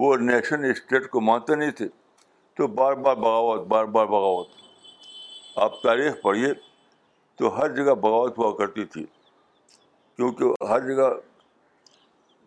[0.00, 1.86] وہ نیشن اسٹیٹ کو مانتے نہیں تھے
[2.56, 4.48] تو بار بار بغاوت بار بار بغاوت
[5.66, 6.52] آپ تاریخ پڑھیے
[7.38, 9.04] تو ہر جگہ بغاوت ہوا کرتی تھی
[10.16, 11.08] کیونکہ ہر جگہ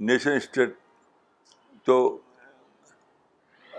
[0.10, 0.74] نیشن اسٹیٹ
[1.86, 1.96] تو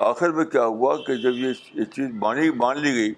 [0.09, 1.53] آخر میں کیا ہوا کہ جب یہ
[1.93, 3.12] چیز مانی مان لی گئی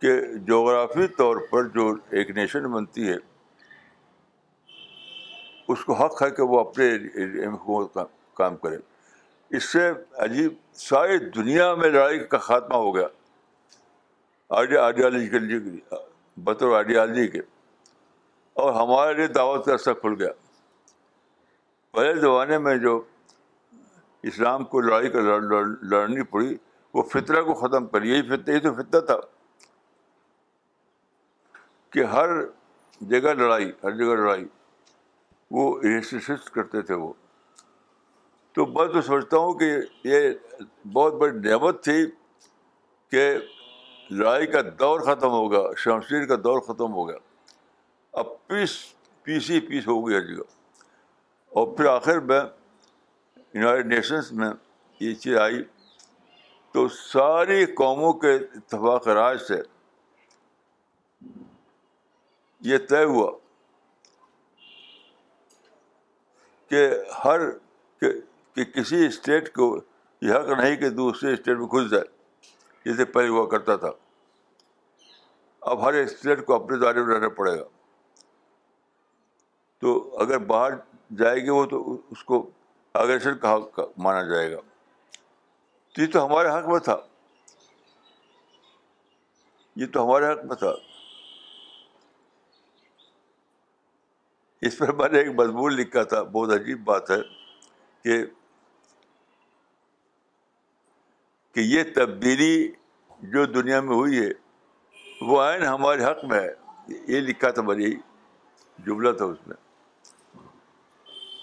[0.00, 0.16] کہ
[0.48, 3.16] جغرافی طور پر جو ایک نیشن بنتی ہے
[5.72, 6.84] اس کو حق ہے کہ وہ اپنے
[7.46, 7.96] حکومت
[8.40, 8.76] کام کرے
[9.56, 9.90] اس سے
[10.26, 13.06] عجیب ساری دنیا میں لڑائی کا خاتمہ ہو گیا
[14.58, 15.98] آئیڈیالوجی لیے
[16.44, 17.40] بطور آئیڈیالوجی کے
[18.64, 20.30] اور ہمارے لیے دعوت کا رستہ کھل گیا
[21.96, 23.00] پہلے زمانے میں جو
[24.30, 26.56] اسلام کو لڑائی کا لڑنی پڑی
[26.94, 29.16] وہ فطرہ کو ختم کر یہی فطرہ یہ تو فطرہ تھا
[31.92, 32.28] کہ ہر
[33.10, 34.44] جگہ لڑائی ہر جگہ لڑائی
[35.50, 37.12] وہ ریسٹ کرتے تھے وہ
[38.54, 39.70] تو میں تو سوچتا ہوں کہ
[40.04, 40.28] یہ
[40.92, 42.04] بہت بڑی نعمت تھی
[43.10, 43.28] کہ
[44.10, 47.16] لڑائی کا دور ختم ہو گیا شمشیر کا دور ختم ہو گیا
[48.20, 48.76] اب پیس
[49.22, 50.42] پیس ہی پیس ہو گیا جگہ جی۔
[51.58, 54.50] اور پھر آخر میں یونائٹیڈ نیشنس میں
[55.00, 55.62] یہ چیز آئی
[56.74, 59.60] تو ساری قوموں کے اتفاق راج سے
[62.70, 63.30] یہ طے ہوا
[66.70, 66.86] کہ
[67.24, 67.50] ہر
[68.00, 69.74] کہ, کسی اسٹیٹ کو
[70.22, 72.04] یہ حق نہیں کہ دوسرے اسٹیٹ میں گھس جائے
[72.84, 73.90] جسے پہلے ہوا کرتا تھا
[75.70, 77.64] اب ہر اسٹیٹ کو اپنے دائرے میں رہنا پڑے گا
[79.80, 80.72] تو اگر باہر
[81.18, 82.48] جائے گی وہ تو اس کو
[83.00, 84.58] اگریشن کا حق مانا جائے گا
[86.00, 86.96] یہ تو ہمارے حق میں تھا
[89.80, 90.72] یہ تو ہمارے حق میں تھا
[94.64, 97.16] اس پر میں نے ایک مضمون لکھا تھا بہت عجیب بات ہے
[98.04, 98.24] کہ
[101.54, 102.50] کہ یہ تبدیلی
[103.32, 104.28] جو دنیا میں ہوئی ہے
[105.26, 107.84] وہ آئین ہمارے حق میں ہے یہ لکھا تھا میری
[108.86, 109.56] یہی تھا اس میں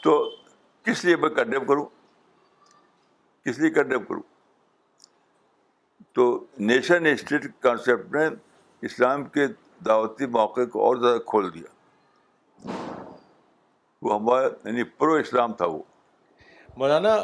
[0.03, 0.17] تو
[0.85, 1.85] کس لیے میں کنڈیم کروں
[3.45, 4.21] کس لیے کنڈیم کروں
[6.15, 6.23] تو
[6.71, 8.27] نیشن اسٹیٹ کانسیپٹ نے
[8.91, 9.47] اسلام کے
[9.85, 11.72] دعوتی موقع کو اور زیادہ کھول دیا
[14.03, 15.81] وہ ہمارا یعنی پرو اسلام تھا وہ
[16.77, 17.15] مولانا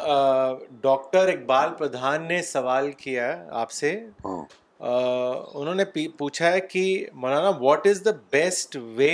[0.80, 3.26] ڈاکٹر اقبال پردھان نے سوال کیا
[3.62, 3.90] آپ سے
[4.24, 4.42] ہاں۔
[4.80, 5.84] انہوں نے
[6.18, 6.82] پوچھا ہے کہ
[7.24, 9.12] Maulana what is the best way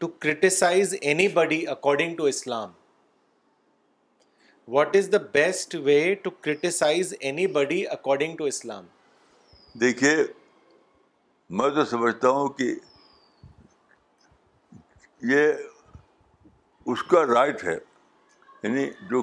[0.00, 0.94] to criticize
[1.38, 2.72] anybody according to Islam
[4.76, 7.14] what is the best way to criticize
[7.58, 8.86] anybody according to Islam
[9.80, 10.16] دیکھیے
[11.58, 12.74] میں تو سمجھتا ہوں کہ
[15.32, 15.52] یہ
[16.88, 17.76] اس کا رائٹ ہے
[18.62, 19.20] یعنی جو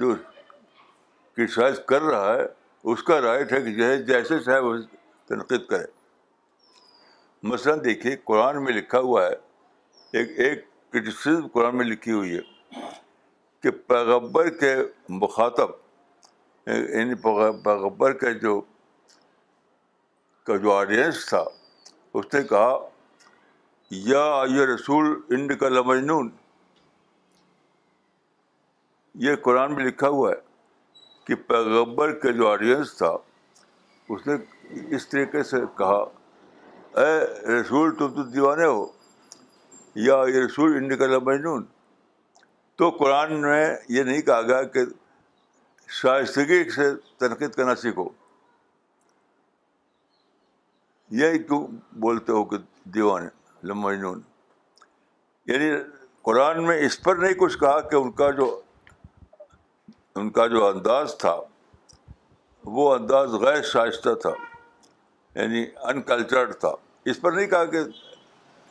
[0.00, 2.44] جو کرٹیسائز کر رہا ہے
[2.92, 4.38] اس کا رائٹ ہے کہ جو ہے جیسے
[5.28, 5.84] تنقید کرے
[7.50, 9.32] مثلاً دیکھیے قرآن میں لکھا ہوا ہے
[10.18, 12.80] ایک ایک کرٹیسزم قرآن میں لکھی ہوئی ہے
[13.62, 14.74] کہ پیغبر کے
[15.24, 15.70] مخاطب
[16.66, 17.14] یعنی
[17.64, 18.60] پیغبر کے جو
[20.46, 21.44] کا جو آڈینس تھا
[22.18, 22.74] اس نے کہا
[23.90, 26.28] یا رسول انڈ کا لمجنون
[29.24, 30.34] یہ قرآن میں لکھا ہوا ہے
[31.26, 33.10] کہ پیغبر کا جو آڈینس تھا
[34.14, 34.34] اس نے
[34.96, 36.02] اس طریقے سے کہا
[37.06, 37.16] اے
[37.52, 38.84] رسول تم تو دیوانے ہو
[40.06, 41.64] یا یہ رسول انڈ کا لمجنون
[42.78, 44.84] تو قرآن میں یہ نہیں کہا گیا کہ
[46.00, 48.08] شائستگی سے تنقید کرنا سیکھو
[51.22, 51.66] یہی کیوں
[52.00, 52.56] بولتے ہو کہ
[52.94, 53.28] دیوانے
[53.64, 54.20] لمجنون
[55.46, 55.70] یعنی
[56.24, 58.50] قرآن میں اس پر نہیں کچھ کہا کہ ان کا جو
[60.18, 61.34] ان کا جو انداز تھا
[62.76, 64.30] وہ انداز غیر شائستہ تھا
[65.42, 66.70] یعنی انکلچرڈ تھا
[67.10, 67.82] اس پر نہیں کہا کہ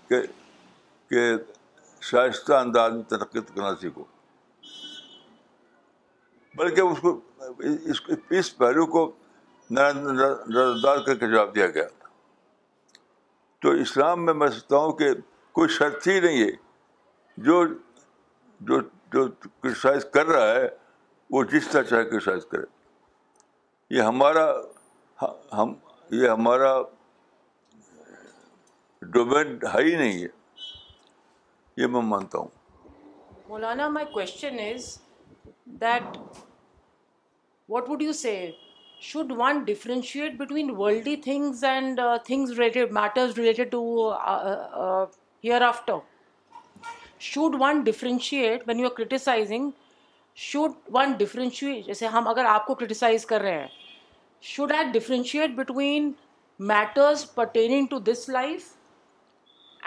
[0.09, 0.21] کہ,
[1.09, 1.31] کہ
[2.09, 4.03] شائستہ انداز میں ترقی کرنا سیکھو
[6.57, 6.99] بلکہ اس
[8.01, 9.11] کو اس پہلو کو
[9.71, 12.04] نظر انداز کر کے جواب دیا گیا تھا
[13.65, 15.05] تو اسلام میں میں سوچتا ہوں کہ
[15.57, 16.49] کوئی شرط ہی نہیں ہے
[17.45, 18.79] جو جو
[19.13, 20.67] جو کرٹیسائز کر رہا ہے
[21.35, 22.65] وہ جس طرح چاہے کرٹیسائز کرے
[23.95, 24.45] یہ ہمارا
[25.57, 25.73] ہم
[26.19, 26.71] یہ ہمارا
[29.15, 30.27] ڈومین ہے ہی نہیں ہے
[31.81, 32.93] یہ میں مانتا ہوں
[33.47, 34.97] Maulana my question is
[35.81, 36.17] that
[37.69, 38.13] what you
[39.01, 44.09] should one differentiate between worldly things and things related matters related to
[45.61, 45.95] hereafter
[47.31, 49.69] should one differentiate when you are criticizing
[50.49, 53.67] should one differentiate جیسے ہم اگر آپ کو کرٹیسائز کر رہے ہیں
[54.53, 56.11] should I differentiate between
[56.73, 58.73] matters pertaining to this life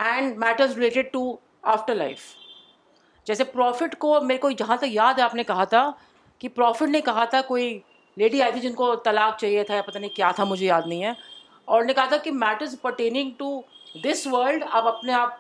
[0.05, 1.35] and matters related to
[1.75, 2.23] after life
[3.27, 5.91] جیسے prophet کو میرے کو جہاں تک یاد ہے آپ نے کہا تھا
[6.39, 7.79] کہ پروفٹ نے کہا تھا کوئی
[8.19, 10.87] لیڈی آئی تھی جن کو طلاق چاہیے تھا یا پتہ نہیں کیا تھا مجھے یاد
[10.93, 11.13] نہیں ہے
[11.75, 13.51] اور نے کہا تھا کہ matters pertaining to
[14.05, 15.37] this world آپ اپنے آپ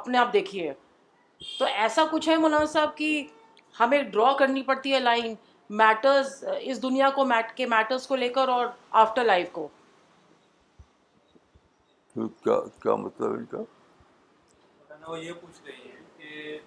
[0.00, 0.72] اپنے آپ دیکھیے
[1.58, 3.10] تو ایسا کچھ ہے مولانا صاحب کہ
[3.80, 5.34] ہمیں ڈرا کرنی پڑتی ہے لائن
[5.80, 8.66] میٹرز اس دنیا کو میٹ کے میٹرز کو لے کر اور
[9.04, 9.66] آفٹر لائف کو
[12.14, 13.62] کیا کیا مطلب ان کا
[15.08, 16.58] وہ یہ پوچھ رہی ہیں کہ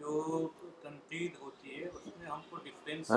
[0.00, 0.46] جو
[0.82, 3.10] تنقید ہوتی ہے اس میں ہم کو ڈفرینس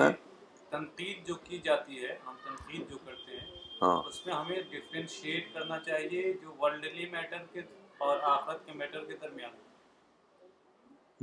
[0.78, 3.48] تنقید جو کی جاتی ہے ہم تنقید جو کرتے ہیں
[3.82, 7.60] ہاں۔ اس میں ہمیں ڈفرینشیٹ کرنا چاہیے جو ورلڈلی میٹر کے
[8.06, 9.52] اور آخرت کے میٹر کے درمیان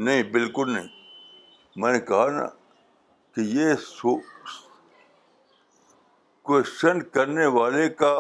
[0.07, 0.87] نہیں بالکل نہیں
[1.83, 2.47] میں نے کہا نا
[3.35, 4.17] کہ یہ سو
[6.51, 8.13] کوشچن کرنے والے کا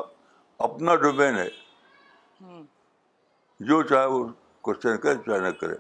[0.67, 1.49] اپنا ڈومین ہے
[3.71, 4.25] جو چاہے وہ
[4.69, 5.75] کوشچن کرے چاہے نہ کرے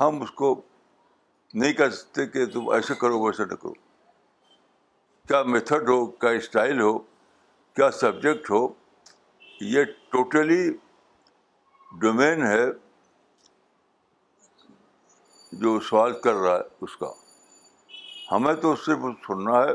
[0.00, 0.54] ہم اس کو
[1.60, 3.72] نہیں کہہ سکتے کہ تم ایسے کرو ویسے نہ کرو
[5.28, 6.92] کیا میتھڈ ہو کیا اسٹائل ہو
[7.76, 8.66] کیا سبجیکٹ ہو
[9.72, 10.60] یہ ٹوٹلی
[12.04, 12.64] ڈومین ہے
[15.62, 17.12] جو سوال کر رہا ہے اس کا
[18.30, 19.72] ہمیں تو صرف سننا ہے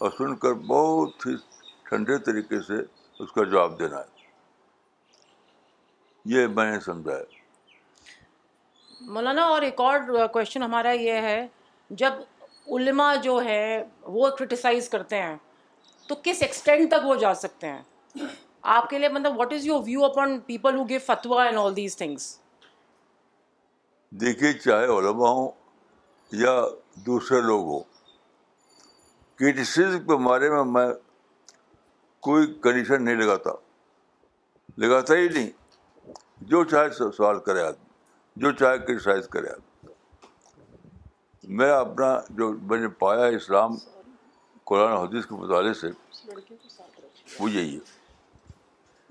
[0.00, 1.34] اور سن کر بہت ہی
[1.88, 2.78] ٹھنڈے طریقے سے
[3.22, 4.28] اس کا جواب دینا ہے
[6.36, 11.40] یہ میں نے سمجھا ہے مولانا اور ایک اور کوشچن ہمارا یہ ہے
[12.02, 12.14] جب
[12.76, 13.82] علماء جو ہے
[14.16, 15.36] وہ کرٹیسائز کرتے ہیں
[16.08, 18.26] تو کس ایکسٹینڈ تک وہ جا سکتے ہیں
[18.76, 20.38] آپ کے لیے مطلب what is your view upon
[21.76, 22.36] these things
[24.20, 25.50] دیکھیے چاہے علماء ہوں
[26.42, 26.54] یا
[27.06, 27.80] دوسرے لوگ ہوں
[29.38, 30.86] کرٹیسزم کے بارے میں میں
[32.28, 33.50] کوئی کنڈیشن نہیں لگاتا
[34.84, 35.50] لگاتا ہی نہیں
[36.52, 37.88] جو چاہے سوال کرے آدمی
[38.42, 39.68] جو چاہے کرٹیسائز کرے آدمی
[41.58, 43.76] میں اپنا جو میں نے پایا اسلام
[44.70, 45.88] قرآن حدیث کے مطالعے سے
[47.38, 47.78] وہ یہی ہے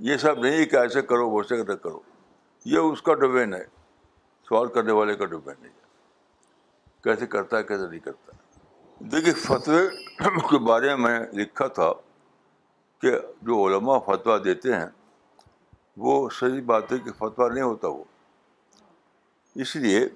[0.09, 1.99] یہ سب نہیں کہ ایسے کرو ویسے نہ کرو
[2.73, 3.63] یہ اس کا ڈومین ہے
[4.49, 5.77] سوال کرنے والے کا ڈومین نہیں ہے
[7.03, 8.37] کیسے کرتا ہے کیسے نہیں کرتا
[9.11, 11.91] دیکھیے فتوی کے بارے میں میں لکھا تھا
[13.01, 13.11] کہ
[13.49, 14.87] جو علماء فتویٰ دیتے ہیں
[16.07, 18.03] وہ صحیح بات ہے کہ فتویٰ نہیں ہوتا وہ
[19.65, 20.07] اس لیے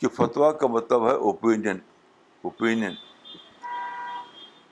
[0.00, 1.78] کہ فتویٰ کا مطلب ہے اوپینین
[2.50, 2.94] اوپینین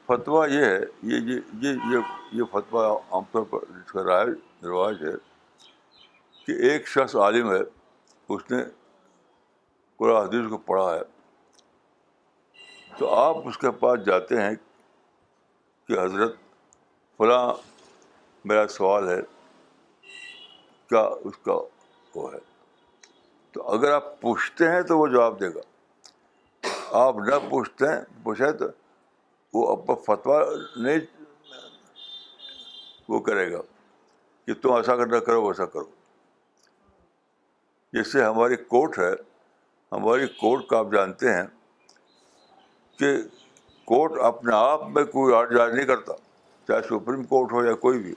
[0.06, 0.78] فتویٰ یہ ہے
[1.12, 1.98] یہ یہ یہ
[2.38, 4.26] یہ فتویٰ عام طور پر جس کا رائے
[4.68, 5.12] رواج ہے
[6.46, 7.58] کہ ایک شخص عالم ہے
[8.34, 8.62] اس نے
[9.98, 11.00] قرآن حدیث کو پڑھا ہے
[12.98, 14.54] تو آپ اس کے پاس جاتے ہیں
[15.88, 16.36] کہ حضرت
[17.18, 17.46] فلاں
[18.48, 19.20] میرا سوال ہے
[20.88, 21.58] کیا اس کا
[22.14, 22.38] وہ ہے
[23.58, 25.60] تو اگر آپ پوچھتے ہیں تو وہ جواب دے گا
[26.98, 28.66] آپ نہ پوچھتے ہیں پوچھیں تو
[29.54, 30.38] وہ اپنا فتویٰ
[30.76, 31.00] نہیں
[33.08, 33.60] وہ کرے گا
[34.46, 35.84] کہ تم ایسا کرنا کرو ویسا کرو
[37.96, 39.10] جیسے ہماری کورٹ ہے
[39.96, 41.44] ہماری کورٹ کا آپ جانتے ہیں
[42.98, 43.12] کہ
[43.92, 46.12] کورٹ اپنے آپ میں کوئی جاری نہیں کرتا
[46.68, 48.14] چاہے سپریم کورٹ ہو یا کوئی بھی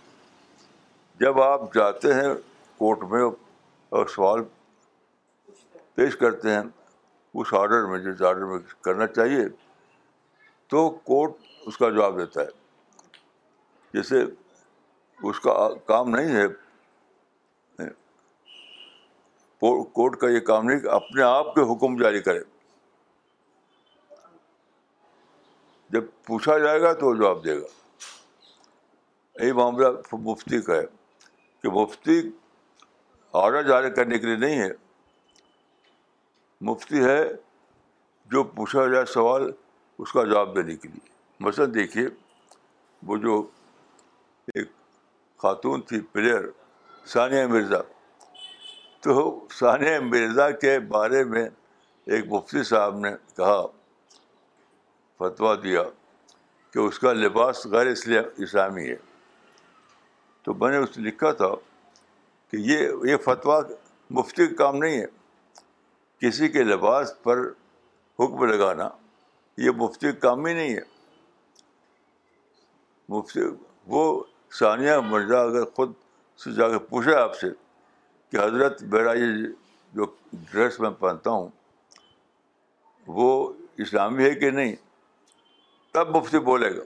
[1.20, 2.34] جب آپ جاتے ہیں
[2.78, 4.44] کورٹ میں اور سوال
[6.02, 6.62] پیش کرتے ہیں
[7.42, 9.44] اس آرڈر میں جس آرڈر میں کرنا چاہیے
[10.74, 10.80] تو
[11.10, 11.32] کورٹ
[11.68, 13.20] اس کا جواب دیتا ہے
[13.94, 14.22] جیسے
[15.30, 15.54] اس کا
[15.94, 16.48] کام نہیں ہے
[20.00, 22.42] کورٹ کا یہ کام نہیں کہ اپنے آپ کے حکم جاری کرے
[25.98, 27.74] جب پوچھا جائے گا تو وہ جواب دے گا
[29.44, 29.88] یہی معاملہ
[30.30, 30.86] مفتی کا ہے
[31.64, 32.20] کہ مفتی
[33.46, 34.70] آرڈر جاری کرنے کے لیے نہیں ہے
[36.70, 37.22] مفتی ہے
[38.32, 39.50] جو پوچھا جائے سوال
[40.02, 41.10] اس کا جواب دینے کے لیے
[41.46, 42.08] مثلاً دیکھیے
[43.08, 43.38] وہ جو
[44.56, 44.68] ایک
[45.42, 46.42] خاتون تھی پلیئر
[47.14, 47.80] ثانیہ مرزا
[49.04, 49.14] تو
[49.60, 51.48] ثانیہ مرزا کے بارے میں
[52.14, 53.62] ایک مفتی صاحب نے کہا
[55.20, 55.84] فتویٰ دیا
[56.74, 57.88] کہ اس کا لباس غیر
[58.44, 58.96] اسلامی ہے
[60.44, 61.50] تو میں نے اس لکھا تھا
[62.52, 63.60] کہ یہ یہ فتویٰ
[64.20, 65.06] مفتی کا کام نہیں ہے
[66.22, 67.40] کسی کے لباس پر
[68.20, 68.88] حکم لگانا
[69.66, 70.82] یہ مفتی کام ہی نہیں ہے
[73.10, 73.40] مفتی
[73.94, 74.04] وہ
[74.60, 75.94] ثانیہ مرزا اگر خود
[76.44, 77.48] سے جا کے پوچھے آپ سے
[78.32, 79.34] کہ حضرت میرا یہ
[79.96, 80.06] جو
[80.52, 81.50] ڈریس میں پہنتا ہوں
[83.20, 83.28] وہ
[83.86, 84.76] اسلامی ہے کہ نہیں
[85.94, 86.84] تب مفتی بولے گا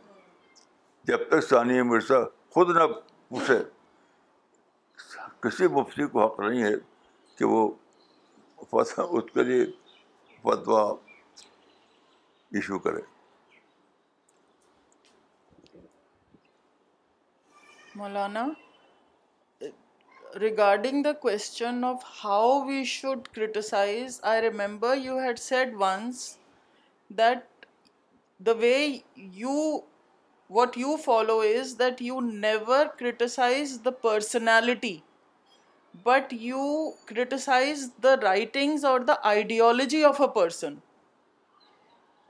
[1.08, 2.24] جب تک ثانیہ مرزا
[2.54, 2.88] خود نہ
[3.30, 3.60] پوچھے
[5.44, 6.74] کسی مفتی کو حق نہیں ہے
[7.38, 7.70] کہ وہ
[8.74, 8.94] اس
[9.34, 9.64] کے لیے
[12.60, 13.02] ایشو کرے
[17.96, 18.46] Maulana
[20.40, 26.30] regarding the question of how we should criticize I remember you had said once
[27.18, 27.64] that
[28.46, 28.76] the way
[29.42, 29.58] you
[30.58, 34.98] what you follow is that you never criticize the personality
[36.04, 36.64] but you
[37.06, 40.74] criticize the writings or the ideology of a person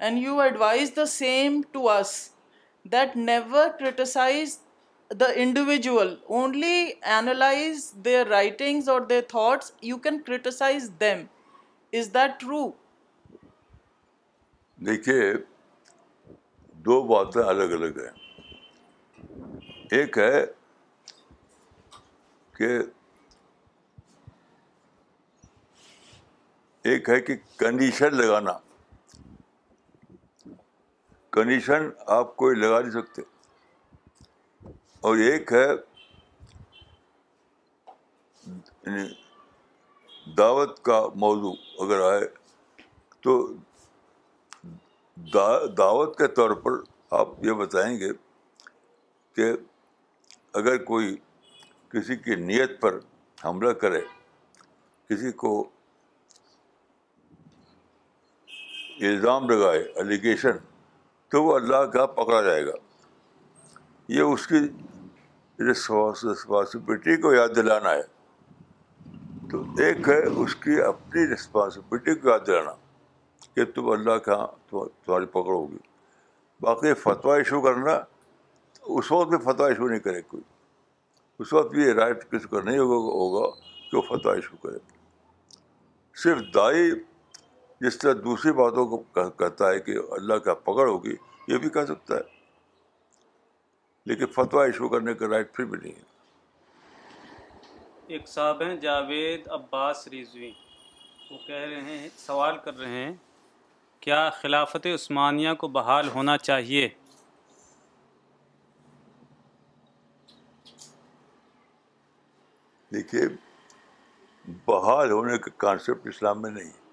[0.05, 2.13] and you advise the same to us
[2.91, 4.57] that never criticize
[5.19, 11.23] the individual only analyze the writings or the thoughts you can criticize them
[11.99, 12.65] is that true
[14.87, 15.31] دیکھیے
[16.87, 20.45] دو باتیں الگ الگ ہیں ایک ہے
[22.57, 22.67] کہ
[26.89, 28.51] ایک ہے کہ کنڈیشن لگانا
[31.33, 33.21] کنڈیشن آپ کوئی لگا نہیں سکتے
[35.07, 35.65] اور ایک ہے
[38.49, 39.07] یعنی
[40.37, 41.53] دعوت کا موضوع
[41.85, 42.27] اگر آئے
[43.23, 43.33] تو
[45.81, 46.79] دعوت کے طور پر
[47.21, 48.11] آپ یہ بتائیں گے
[49.35, 49.51] کہ
[50.63, 51.15] اگر کوئی
[51.93, 52.99] کسی کی نیت پر
[53.43, 54.01] حملہ کرے
[55.09, 55.55] کسی کو
[59.01, 60.57] الزام لگائے الیگیشن
[61.31, 62.71] تو وہ اللہ کا پکڑا جائے گا
[64.15, 64.59] یہ اس کی
[65.69, 68.01] رسپانسبلٹی کو یاد دلانا ہے
[69.51, 72.71] تو ایک ہے اس کی اپنی رسپانسبلٹی کو یاد دلانا
[73.55, 74.35] کہ تم اللہ کے
[74.69, 75.77] تمہاری پکڑو گی
[76.61, 77.99] باقی فتویٰ ایشو کرنا
[78.97, 80.43] اس وقت بھی فتویٰ ایشو نہیں کرے کوئی
[81.39, 83.47] اس وقت بھی رائٹ کسی کو نہیں ہوگا
[83.89, 84.77] کہ وہ فتویٰ ایشو کرے
[86.23, 86.91] صرف دائی
[87.81, 88.97] جس طرح دوسری باتوں کو
[89.39, 91.15] کہتا ہے کہ اللہ کا پکڑ ہوگی
[91.47, 92.33] یہ بھی کہہ سکتا ہے
[94.09, 96.13] لیکن فتویٰ ایشو کرنے کا رائٹ پھر بھی نہیں ہے
[98.13, 100.51] ایک صاحب ہیں جاوید عباس رضوی
[101.29, 103.13] وہ کہہ رہے ہیں سوال کر رہے ہیں
[103.99, 106.87] کیا خلافت عثمانیہ کو بحال ہونا چاہیے
[112.93, 113.21] دیکھیے
[114.65, 116.83] بحال ہونے کا کانسیپٹ اسلام میں نہیں ہے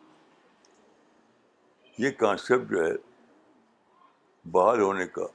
[1.99, 2.91] یہ کانسیپٹ جو ہے
[4.51, 5.27] بحال ہونے کا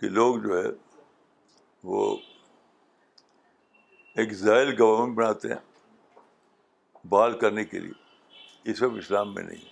[0.00, 0.68] کہ لوگ جو ہے
[1.84, 2.14] وہ
[4.22, 7.92] ایکزائل گورنمنٹ بناتے ہیں بحال کرنے کے لیے
[8.66, 9.70] یہ سب اسلام میں نہیں ہے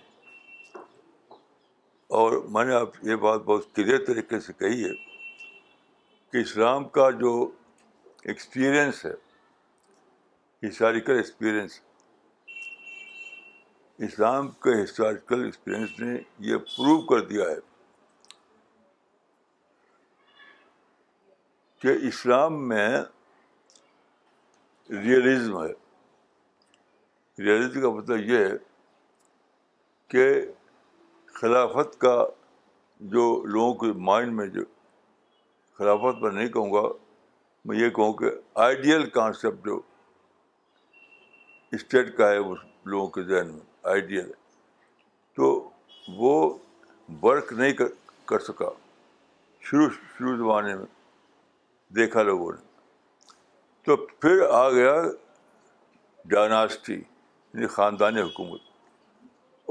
[2.21, 4.91] اور میں نے آپ یہ بات بہت کلیئر طریقے سے کہی ہے
[6.31, 7.31] کہ اسلام کا جو
[8.23, 9.11] ایکسپیرئنس ہے
[10.67, 11.79] ہسٹوریکل ایکسپیرئنس
[14.05, 16.13] اسلام کے ہسٹوریکل ایکسپیرئنس نے
[16.45, 17.57] یہ پروو کر دیا ہے
[21.81, 22.87] کہ اسلام میں
[25.03, 25.67] ریئلزم ہے
[27.43, 28.57] ریئلزم کا مطلب یہ ہے
[30.13, 30.25] کہ
[31.39, 32.15] خلافت کا
[33.15, 34.63] جو لوگوں کے مائنڈ میں جو
[35.77, 36.87] خلافت میں نہیں کہوں گا
[37.65, 38.31] میں یہ کہوں کہ
[38.67, 39.79] آئیڈیل کانسیپٹ جو
[41.79, 45.45] اسٹیٹ کا ہے اس لوگوں کے ذہن میں آئیڈیل ہے تو
[46.17, 46.33] وہ
[47.21, 47.73] ورک نہیں
[48.27, 48.69] کر سکا
[49.69, 50.85] شروع شروع زمانے میں
[51.95, 52.59] دیکھا لوگوں نے
[53.85, 54.91] تو پھر آ گیا
[56.33, 58.59] ڈائناسٹی یعنی خاندانی حکومت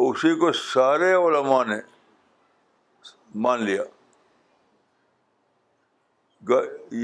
[0.09, 1.77] اسی کو سارے علماء نے
[3.45, 3.83] مان لیا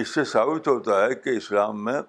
[0.00, 2.00] اس سے ثابت ہوتا ہے کہ اسلام میں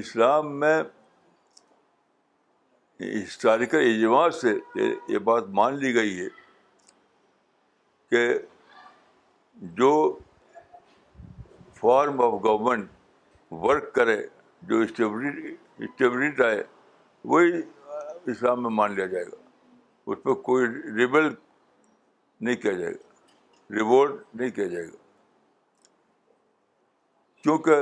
[0.00, 0.74] اسلام میں
[3.00, 4.52] ہسٹوریکل اجماع سے
[5.12, 6.28] یہ بات مان لی گئی ہے
[8.10, 8.24] کہ
[9.80, 9.92] جو
[11.80, 12.90] فارم آف گورنمنٹ
[13.64, 14.16] ورک کرے
[14.68, 16.62] جو اسٹیبلٹی آئے
[17.34, 17.60] وہی
[18.32, 19.36] اسلام میں مان لیا جائے گا
[20.10, 20.66] اس پہ کوئی
[20.96, 21.32] ریبل
[22.40, 23.06] نہیں کیا جائے گا
[23.76, 24.96] ریوارڈ نہیں کیا جائے گا
[27.42, 27.80] کیونکہ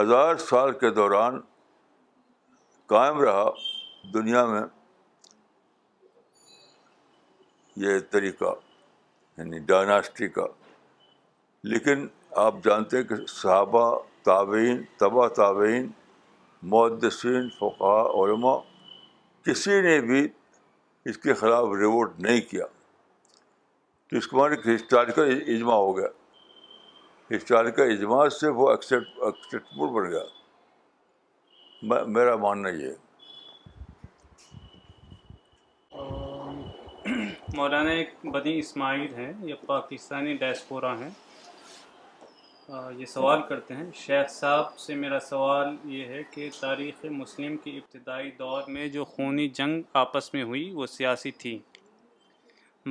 [0.00, 1.38] ہزار سال کے دوران
[2.92, 3.44] قائم رہا
[4.14, 4.62] دنیا میں
[7.84, 8.54] یہ طریقہ
[9.36, 10.46] یعنی ڈائناسٹی کا
[11.72, 12.06] لیکن
[12.46, 13.84] آپ جانتے ہیں کہ صحابہ
[14.24, 15.86] تابعین تبا تابعین
[16.72, 18.56] معدسین فقہ علماء
[19.46, 20.26] کسی نے بھی
[21.10, 22.64] اس کے خلاف ریوٹ نہیں کیا
[24.10, 26.06] تو اس کے بعد ایک ہسٹوریکل اجماع ہو گیا
[27.34, 30.24] ہسٹوریکل اجماع سے وہ اکثر بن گیا
[32.16, 32.94] میرا ماننا یہ
[37.56, 41.10] مولانا ایک بدی اسماعیل ہیں یہ پاکستانی ڈیسپورا ہیں
[42.96, 47.76] یہ سوال کرتے ہیں شیخ صاحب سے میرا سوال یہ ہے کہ تاریخ مسلم کی
[47.82, 51.58] ابتدائی دور میں جو خونی جنگ آپس میں ہوئی وہ سیاسی تھی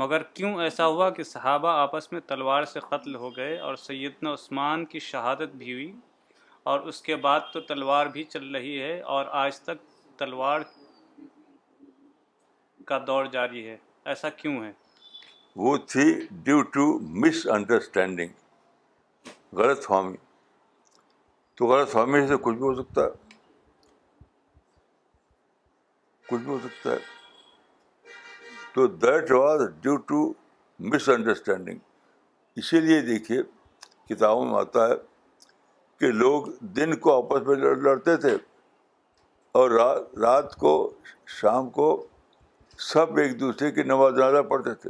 [0.02, 4.30] مگر کیوں ایسا ہوا کہ صحابہ آپس میں تلوار سے قتل ہو گئے اور سیدنا
[4.34, 5.92] عثمان کی شہادت بھی ہوئی
[6.72, 9.78] اور اس کے بعد تو تلوار بھی چل رہی ہے اور آج تک
[10.20, 10.60] تلوار
[12.88, 13.78] کا دور جاری ہے
[14.14, 14.72] ایسا کیوں ہے
[15.56, 16.06] وہ تھی
[16.44, 16.84] ڈیو ٹو
[17.26, 18.32] مس انڈرسٹینڈنگ
[19.60, 20.18] غلط فہمی
[21.58, 23.12] تو غلط فہمی سے کچھ بھی ہو سکتا ہے
[26.30, 27.00] کچھ بھی ہو سکتا ہے
[28.74, 30.22] تو that was due to
[31.10, 31.78] misunderstanding
[32.60, 33.42] اسی لیے دیکھیے
[34.14, 34.94] کتابوں میں آتا ہے
[36.00, 36.46] کہ لوگ
[36.76, 38.36] دن کو آپس میں لڑتے تھے
[39.60, 39.72] اور
[40.26, 40.74] رات کو
[41.40, 41.88] شام کو
[42.92, 44.90] سب ایک دوسرے کی نماز جنازہ پڑھتے تھے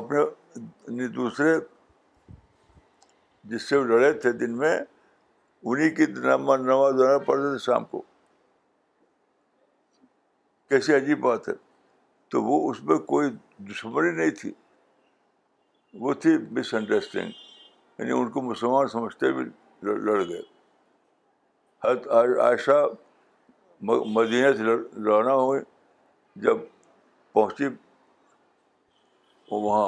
[0.00, 1.54] اپنے یعنی دوسرے
[3.52, 4.76] جس سے وہ لڑے تھے دن میں
[5.70, 8.02] انہیں کی نماز جنازہ پڑھتے تھے شام کو
[10.72, 11.52] کیسی عجیب بات ہے
[12.30, 13.28] تو وہ اس میں کوئی
[13.70, 14.52] دشمنی نہیں تھی
[16.04, 17.32] وہ تھی مس انڈرسٹینڈ
[17.98, 19.44] یعنی ان کو مسلمان سمجھتے بھی
[19.88, 20.40] لڑ گئے
[22.46, 22.78] عائشہ
[24.16, 25.60] مدینہ سے لڑانا ہوئے
[26.46, 26.64] جب
[27.34, 27.68] پہنچی
[29.50, 29.86] وہاں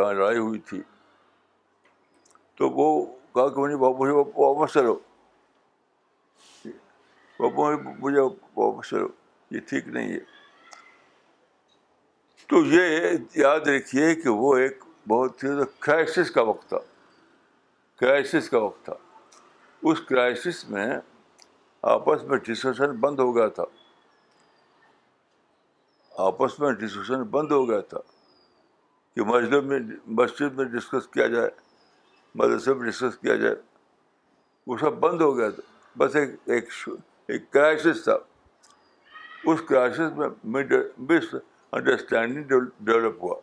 [0.00, 0.82] وہاں لڑائی ہوئی تھی
[2.58, 2.88] تو وہ
[3.34, 4.98] کہا کہ مجھے مجھے واپس چلو
[7.36, 7.70] پپو
[8.00, 8.20] مجھے
[8.56, 9.08] واپس چلو
[9.50, 10.18] یہ ٹھیک نہیں ہے
[12.48, 15.48] تو یہ یاد رکھیے کہ وہ ایک بہت ہی
[15.84, 16.78] کرائسس کا وقت تھا
[18.00, 18.94] کرائسس کا وقت تھا
[19.90, 20.88] اس کرائسس میں
[21.92, 23.64] آپس میں ڈسکشن بند ہو گیا تھا
[26.26, 27.98] آپس میں ڈسکشن بند ہو گیا تھا
[29.14, 29.78] کہ مسجد میں
[30.20, 31.50] مسجد میں ڈسکس کیا جائے
[32.38, 33.54] مدرسے میں ڈسکس کیا جائے
[34.66, 35.62] وہ سب بند ہو گیا تھا
[35.98, 36.68] بس ایک
[37.30, 38.16] ایک کرائسس تھا
[39.52, 40.28] اس کرائسس میں
[41.08, 43.34] مس انڈرسٹینڈنگ ڈیولپ ہوا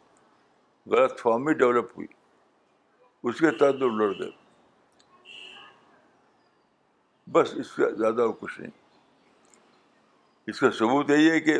[0.92, 2.08] غلط فہمی ڈیولپ ہوئی
[3.30, 4.30] اس کے تحت لوگ لڑ گئے
[7.32, 8.72] بس اس سے زیادہ اور کچھ نہیں
[10.50, 11.58] اس کا ثبوت یہی ہے کہ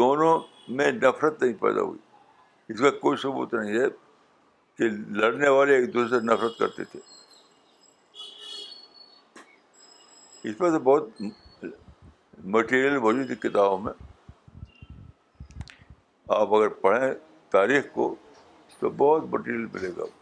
[0.00, 0.38] دونوں
[0.80, 1.98] میں نفرت نہیں پیدا ہوئی
[2.72, 3.86] اس کا کوئی ثبوت نہیں ہے
[4.78, 4.88] کہ
[5.20, 7.00] لڑنے والے ایک دوسرے سے نفرت کرتے تھے
[10.48, 11.20] اس پر تو بہت
[12.54, 13.92] مٹیریل موجود ہے کتابوں میں
[16.38, 17.10] آپ اگر پڑھیں
[17.52, 18.14] تاریخ کو
[18.78, 20.19] تو بہت مٹیریل ملے گا